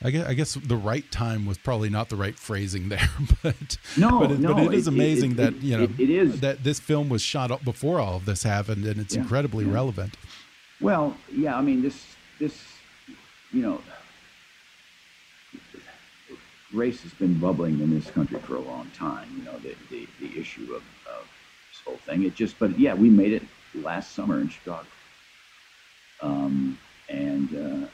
[0.00, 3.08] I guess, I guess the right time was probably not the right phrasing there,
[3.42, 6.10] but no, but it, no, but it is amazing it- that you know it- it
[6.10, 6.40] is.
[6.40, 9.64] that this film was shot up before all of this happened, and it's Yeah, incredibly
[9.64, 9.72] yeah.
[9.72, 10.14] relevant.
[10.80, 12.00] Well, yeah, I mean, this,
[12.38, 12.62] this,
[13.52, 13.80] you know,
[16.72, 19.28] race has been bubbling in this country for a long time.
[19.38, 21.26] You know, the the, the issue of, of
[21.70, 22.24] this whole thing.
[22.24, 23.42] It just, but yeah, we made it
[23.74, 24.86] last summer in Chicago,
[26.20, 27.86] um, and uh,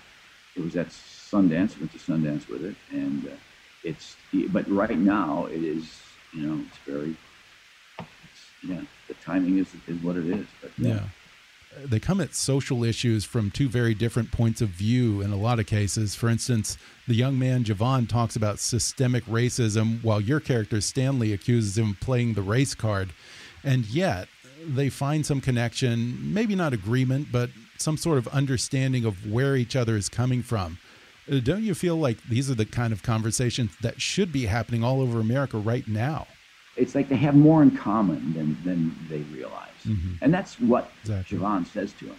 [0.56, 1.78] it was at Sundance.
[1.78, 3.36] Went to Sundance with it, and uh,
[3.82, 4.16] it's.
[4.48, 6.00] But right now, it is.
[6.32, 7.14] You know, it's very.
[8.00, 10.46] It's, yeah, the timing is is what it is.
[10.60, 11.00] But Yeah.
[11.82, 15.58] They come at social issues from two very different points of view in a lot
[15.58, 16.14] of cases.
[16.14, 21.76] For instance, the young man Javon talks about systemic racism, while your character Stanley accuses
[21.76, 23.10] him of playing the race card.
[23.62, 24.28] And yet,
[24.66, 29.76] they find some connection, maybe not agreement, but some sort of understanding of where each
[29.76, 30.78] other is coming from.
[31.30, 34.84] Uh, Don't you feel like these are the kind of conversations that should be happening
[34.84, 36.26] all over America right now?
[36.76, 39.84] It's like they have more in common than, than they realize.
[40.22, 40.92] And that's what
[41.26, 42.16] Javon says to him.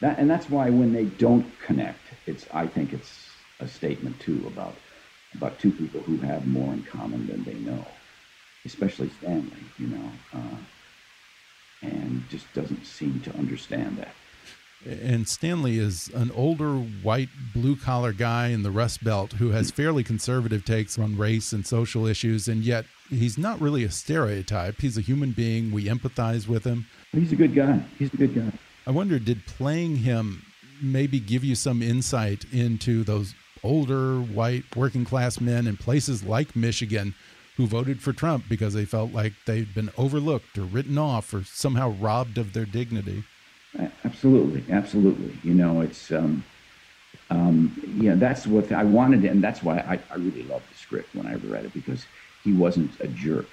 [0.00, 4.44] That, and that's why when they don't connect, it's I think it's a statement too
[4.46, 4.80] about
[5.34, 7.86] about two people who have more in common than they know,
[8.66, 10.56] especially Stanley, you know, uh,
[11.82, 14.14] and just doesn't seem to understand that.
[14.84, 19.70] And Stanley is an older, white, blue collar guy in the Rust Belt who has
[19.70, 24.80] fairly conservative takes on race and social issues, and yet he's not really a stereotype.
[24.80, 25.70] He's a human being.
[25.70, 26.86] We empathize with him.
[27.12, 27.80] He's a good guy.
[27.98, 28.52] He's a good guy.
[28.86, 30.42] I wonder, did playing him
[30.82, 36.56] maybe give you some insight into those older, white, working class men in places like
[36.56, 37.14] Michigan
[37.56, 41.44] who voted for Trump because they felt like they'd been overlooked or written off or
[41.44, 43.22] somehow robbed of their dignity?
[44.04, 45.36] Absolutely, absolutely.
[45.42, 46.44] You know, it's um,
[47.30, 51.14] um, yeah, that's what I wanted, and that's why I, I really loved the script
[51.14, 52.06] when I read it because
[52.44, 53.48] he wasn't a jerk.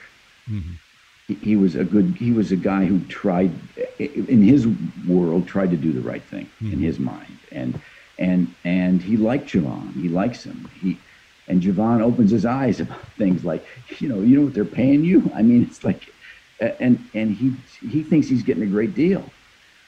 [1.27, 2.15] He, he was a good.
[2.19, 3.51] He was a guy who tried,
[3.99, 4.67] in his
[5.07, 7.79] world, tried to do the right thing in his mind, and
[8.17, 9.93] and and he liked Javon.
[9.93, 10.69] He likes him.
[10.81, 10.97] He
[11.47, 13.65] and Javon opens his eyes about things like,
[13.99, 15.31] you know, you know what they're paying you.
[15.33, 16.13] I mean, it's like,
[16.59, 17.53] and and he
[17.87, 19.23] he thinks he's getting a great deal.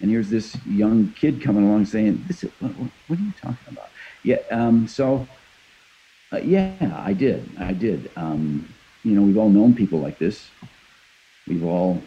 [0.02, 3.58] And here's this young kid coming along saying, "This is what, what, are you talking
[3.70, 3.90] about?"
[4.24, 4.40] Yeah.
[4.50, 5.28] Um, so,
[6.32, 6.74] uh, yeah,
[7.06, 7.50] I did.
[7.60, 8.10] I did.
[8.16, 8.68] Um,
[9.04, 10.50] you know, we've all known people like this.
[11.48, 12.02] We've all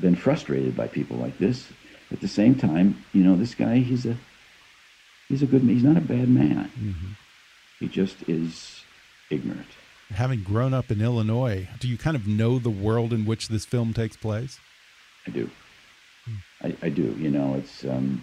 [0.00, 1.68] been frustrated by people like this.
[2.10, 4.16] At the same time, you know, this guy, he's a
[5.28, 5.62] he's a good.
[5.62, 6.70] He's not a bad man.
[7.78, 8.82] He just is
[9.30, 9.68] ignorant.
[10.10, 13.66] Having grown up in Illinois, do you kind of know the world in which this
[13.66, 14.58] film takes place?
[15.26, 15.50] I do.
[16.62, 17.14] I, I do.
[17.18, 18.22] You know, it's um,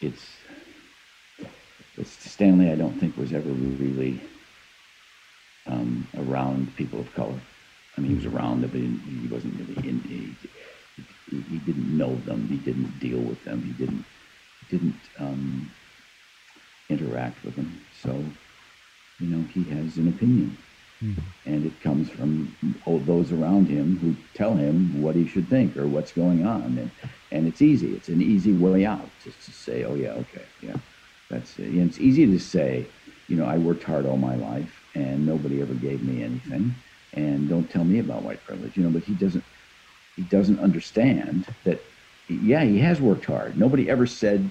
[0.00, 0.36] it's
[1.96, 2.70] it's Stanley.
[2.70, 4.20] I don't think was ever really
[5.66, 7.40] um, around people of color.
[7.96, 10.00] I mean, he was around them, but he, he wasn't really in.
[10.00, 10.34] He,
[11.30, 12.46] he, didn't know them.
[12.48, 13.62] He didn't deal with them.
[13.62, 14.04] He didn't
[14.60, 15.70] he didn't um,
[16.88, 17.80] interact with them.
[18.02, 18.24] So,
[19.20, 20.56] you know, he has an opinion
[21.04, 21.52] Mm-hmm.
[21.52, 25.86] and it comes from those around him who tell him what he should think or
[25.86, 26.78] what's going on.
[26.78, 26.90] And
[27.30, 27.94] and it's easy.
[27.94, 30.76] It's an easy way out just to say oh yeah okay yeah
[31.30, 31.66] that's it.
[31.66, 32.86] And it's easy to say
[33.28, 36.74] you know i worked hard all my life and nobody ever gave me anything
[37.14, 39.44] and don't tell me about white privilege you know but he doesn't
[40.16, 41.80] he doesn't understand that
[42.28, 43.58] yeah he has worked hard.
[43.58, 44.50] Nobody ever said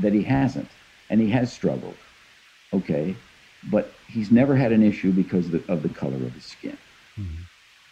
[0.00, 0.68] that he hasn't.
[1.10, 1.96] And he has struggled.
[2.72, 3.14] Okay
[3.70, 6.76] but he's never had an issue because of the, of the color of his skin.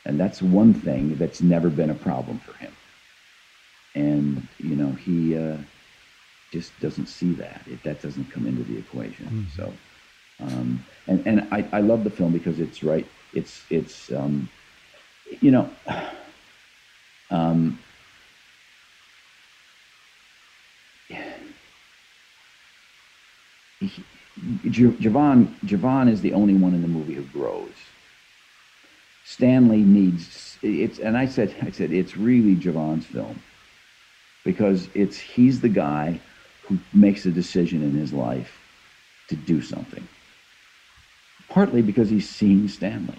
[0.06, 2.72] And that's one thing that's never been a problem for him.
[3.94, 5.58] And, you know, he uh,
[6.52, 7.62] just doesn't see that.
[7.66, 9.26] It, that doesn't come into the equation.
[9.56, 9.72] So,
[10.40, 13.06] um, and, and I, I love the film because it's right.
[13.34, 14.48] It's, it's, um,
[15.40, 15.70] you know,
[17.30, 17.78] um,
[23.82, 27.72] Javon, Javon is the only one in the movie who grows.
[29.24, 33.42] Stanley needs it's, and I said, I said it's really Javon's film
[34.44, 36.20] because it's he's the guy
[36.64, 38.58] who makes a decision in his life
[39.28, 40.08] to do something.
[41.48, 43.18] Partly because he's seen Stanley.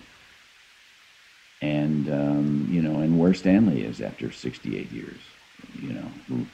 [1.62, 5.20] and um, you know, and where Stanley is after 68 years.
[5.82, 6.48] You know, who,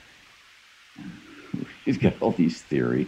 [1.85, 3.07] he's got all these theories.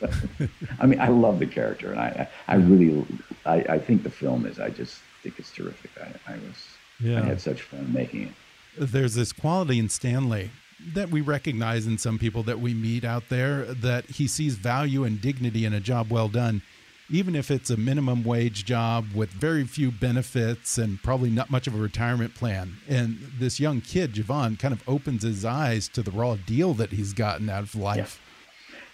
[0.80, 3.04] I mean, I love the character, and I, I, really,
[3.44, 4.58] I, I think the film is.
[4.58, 5.90] I just think it's terrific.
[6.00, 6.66] I, I was,
[7.00, 7.22] Yeah.
[7.22, 8.32] I had such fun making it.
[8.78, 10.50] There's this quality in Stanley
[10.92, 15.04] that we recognize in some people that we meet out there that he sees value
[15.04, 16.62] and dignity in a job well done,
[17.08, 21.66] even if it's a minimum wage job with very few benefits and probably not much
[21.66, 22.76] of a retirement plan.
[22.88, 26.90] And this young kid, Javon, kind of opens his eyes to the raw deal that
[26.90, 28.20] he's gotten out of life.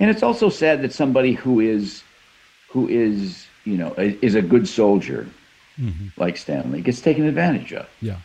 [0.03, 2.03] And it's also sad that somebody who is,
[2.69, 5.29] who is, you know, is is a good soldier,
[6.17, 7.87] like Stanley, gets taken advantage of.
[8.01, 8.19] Yeah.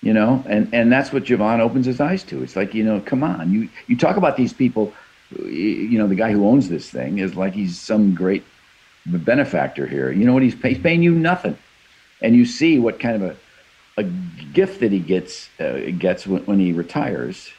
[0.00, 2.42] you know and and that's what Javon opens his eyes to.
[2.42, 4.92] It's like you know come on you you talk about these people
[5.44, 8.44] you know the guy who owns this thing is like he's some great
[9.06, 10.10] benefactor here.
[10.10, 11.58] You know what he's, pay, he's paying you nothing.
[12.22, 13.36] And you see what kind of a
[13.98, 14.04] a
[14.54, 17.50] gift that he gets uh, gets when, when he retires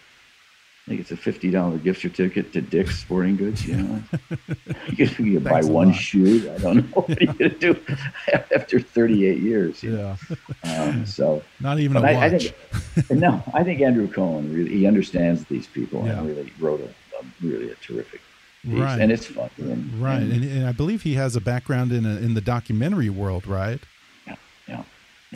[0.90, 3.64] I think it's a fifty dollar gift certificate to Dick's Sporting Goods.
[3.64, 4.02] You know,
[4.98, 5.96] you you buy one lot.
[5.96, 6.52] shoe.
[6.52, 7.80] I don't know what are you gonna do
[8.56, 9.84] after thirty eight years.
[9.84, 10.16] Yeah.
[10.64, 12.48] Um, so Not even a but I, I watch.
[12.96, 16.18] think, no, I think Andrew Cohn really he understands these people Yeah.
[16.18, 18.22] and really wrote a, a really a terrific
[18.64, 19.00] piece, Right.
[19.00, 19.52] and it's fun.
[19.60, 20.24] And, Right.
[20.24, 23.80] and- And, I believe he has a background in, a, in the documentary world, right?
[24.26, 24.36] yeah,
[24.68, 24.84] yeah.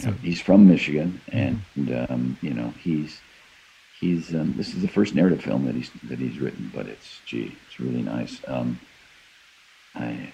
[0.03, 1.61] Know, he's from Michigan, and
[2.09, 3.19] um, you know he's
[4.03, 7.21] he's um, this is the first narrative film that he's that he's written, but it's
[7.25, 8.41] gee, it's really nice.
[8.47, 8.79] Um,
[9.95, 10.31] I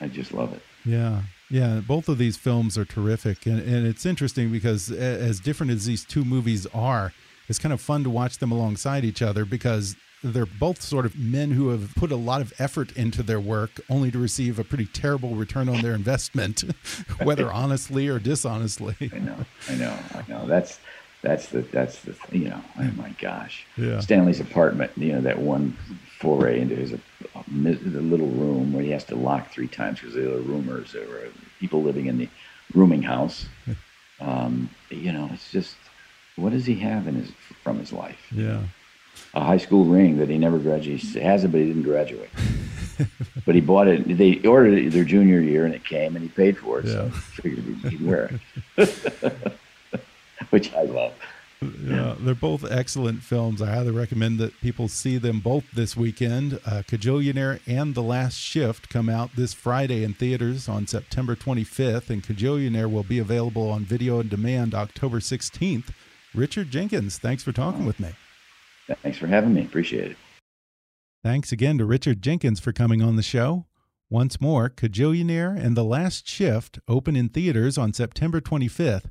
[0.00, 0.62] I just love it.
[0.84, 1.80] Yeah, yeah.
[1.86, 6.04] Both of these films are terrific, and, and it's interesting because as different as these
[6.04, 7.12] two movies are,
[7.48, 11.18] it's kind of fun to watch them alongside each other because they're both sort of
[11.18, 14.64] men who have put a lot of effort into their work, only to receive a
[14.64, 16.62] pretty terrible return on their investment,
[17.22, 18.96] whether honestly or dishonestly.
[19.12, 19.36] I know,
[19.68, 20.46] I know, I know.
[20.46, 20.78] That's
[21.22, 22.60] that's the that's the you know.
[22.78, 23.64] Oh my gosh.
[23.76, 24.00] Yeah.
[24.00, 24.92] Stanley's apartment.
[24.96, 25.76] You know that one
[26.18, 26.98] foray into his uh,
[27.48, 31.06] the little room where he has to lock three times because there are rumors there
[31.08, 31.28] were
[31.60, 32.28] people living in the
[32.74, 33.46] rooming house.
[34.20, 35.74] Um, you know, it's just
[36.36, 37.32] what does he have in his
[37.64, 38.24] from his life?
[38.30, 38.62] Yeah.
[39.34, 41.00] A high school ring that he never graduated.
[41.00, 42.30] He has it, but he didn't graduate.
[43.44, 44.16] but he bought it.
[44.16, 46.86] They ordered it their junior year, and it came, and he paid for it.
[46.86, 47.10] So Yeah.
[47.10, 48.38] figured he'd, he'd wear
[48.76, 49.02] it.
[50.52, 51.12] which I love.
[51.62, 53.62] Yeah, they're both excellent films.
[53.62, 56.54] I highly recommend that people see them both this weekend.
[56.66, 62.10] Uh, Kajillionaire and The Last Shift come out this Friday in theaters on September 25th,
[62.10, 65.90] and Kajillionaire will be available on video on demand October 16th.
[66.34, 68.10] Richard Jenkins, thanks for talking with me.
[69.02, 69.62] Thanks for having me.
[69.62, 70.16] Appreciate it.
[71.22, 73.66] Thanks again to Richard Jenkins for coming on the show.
[74.10, 79.10] Once more, Kajillionaire and The Last Shift open in theaters on September 25th,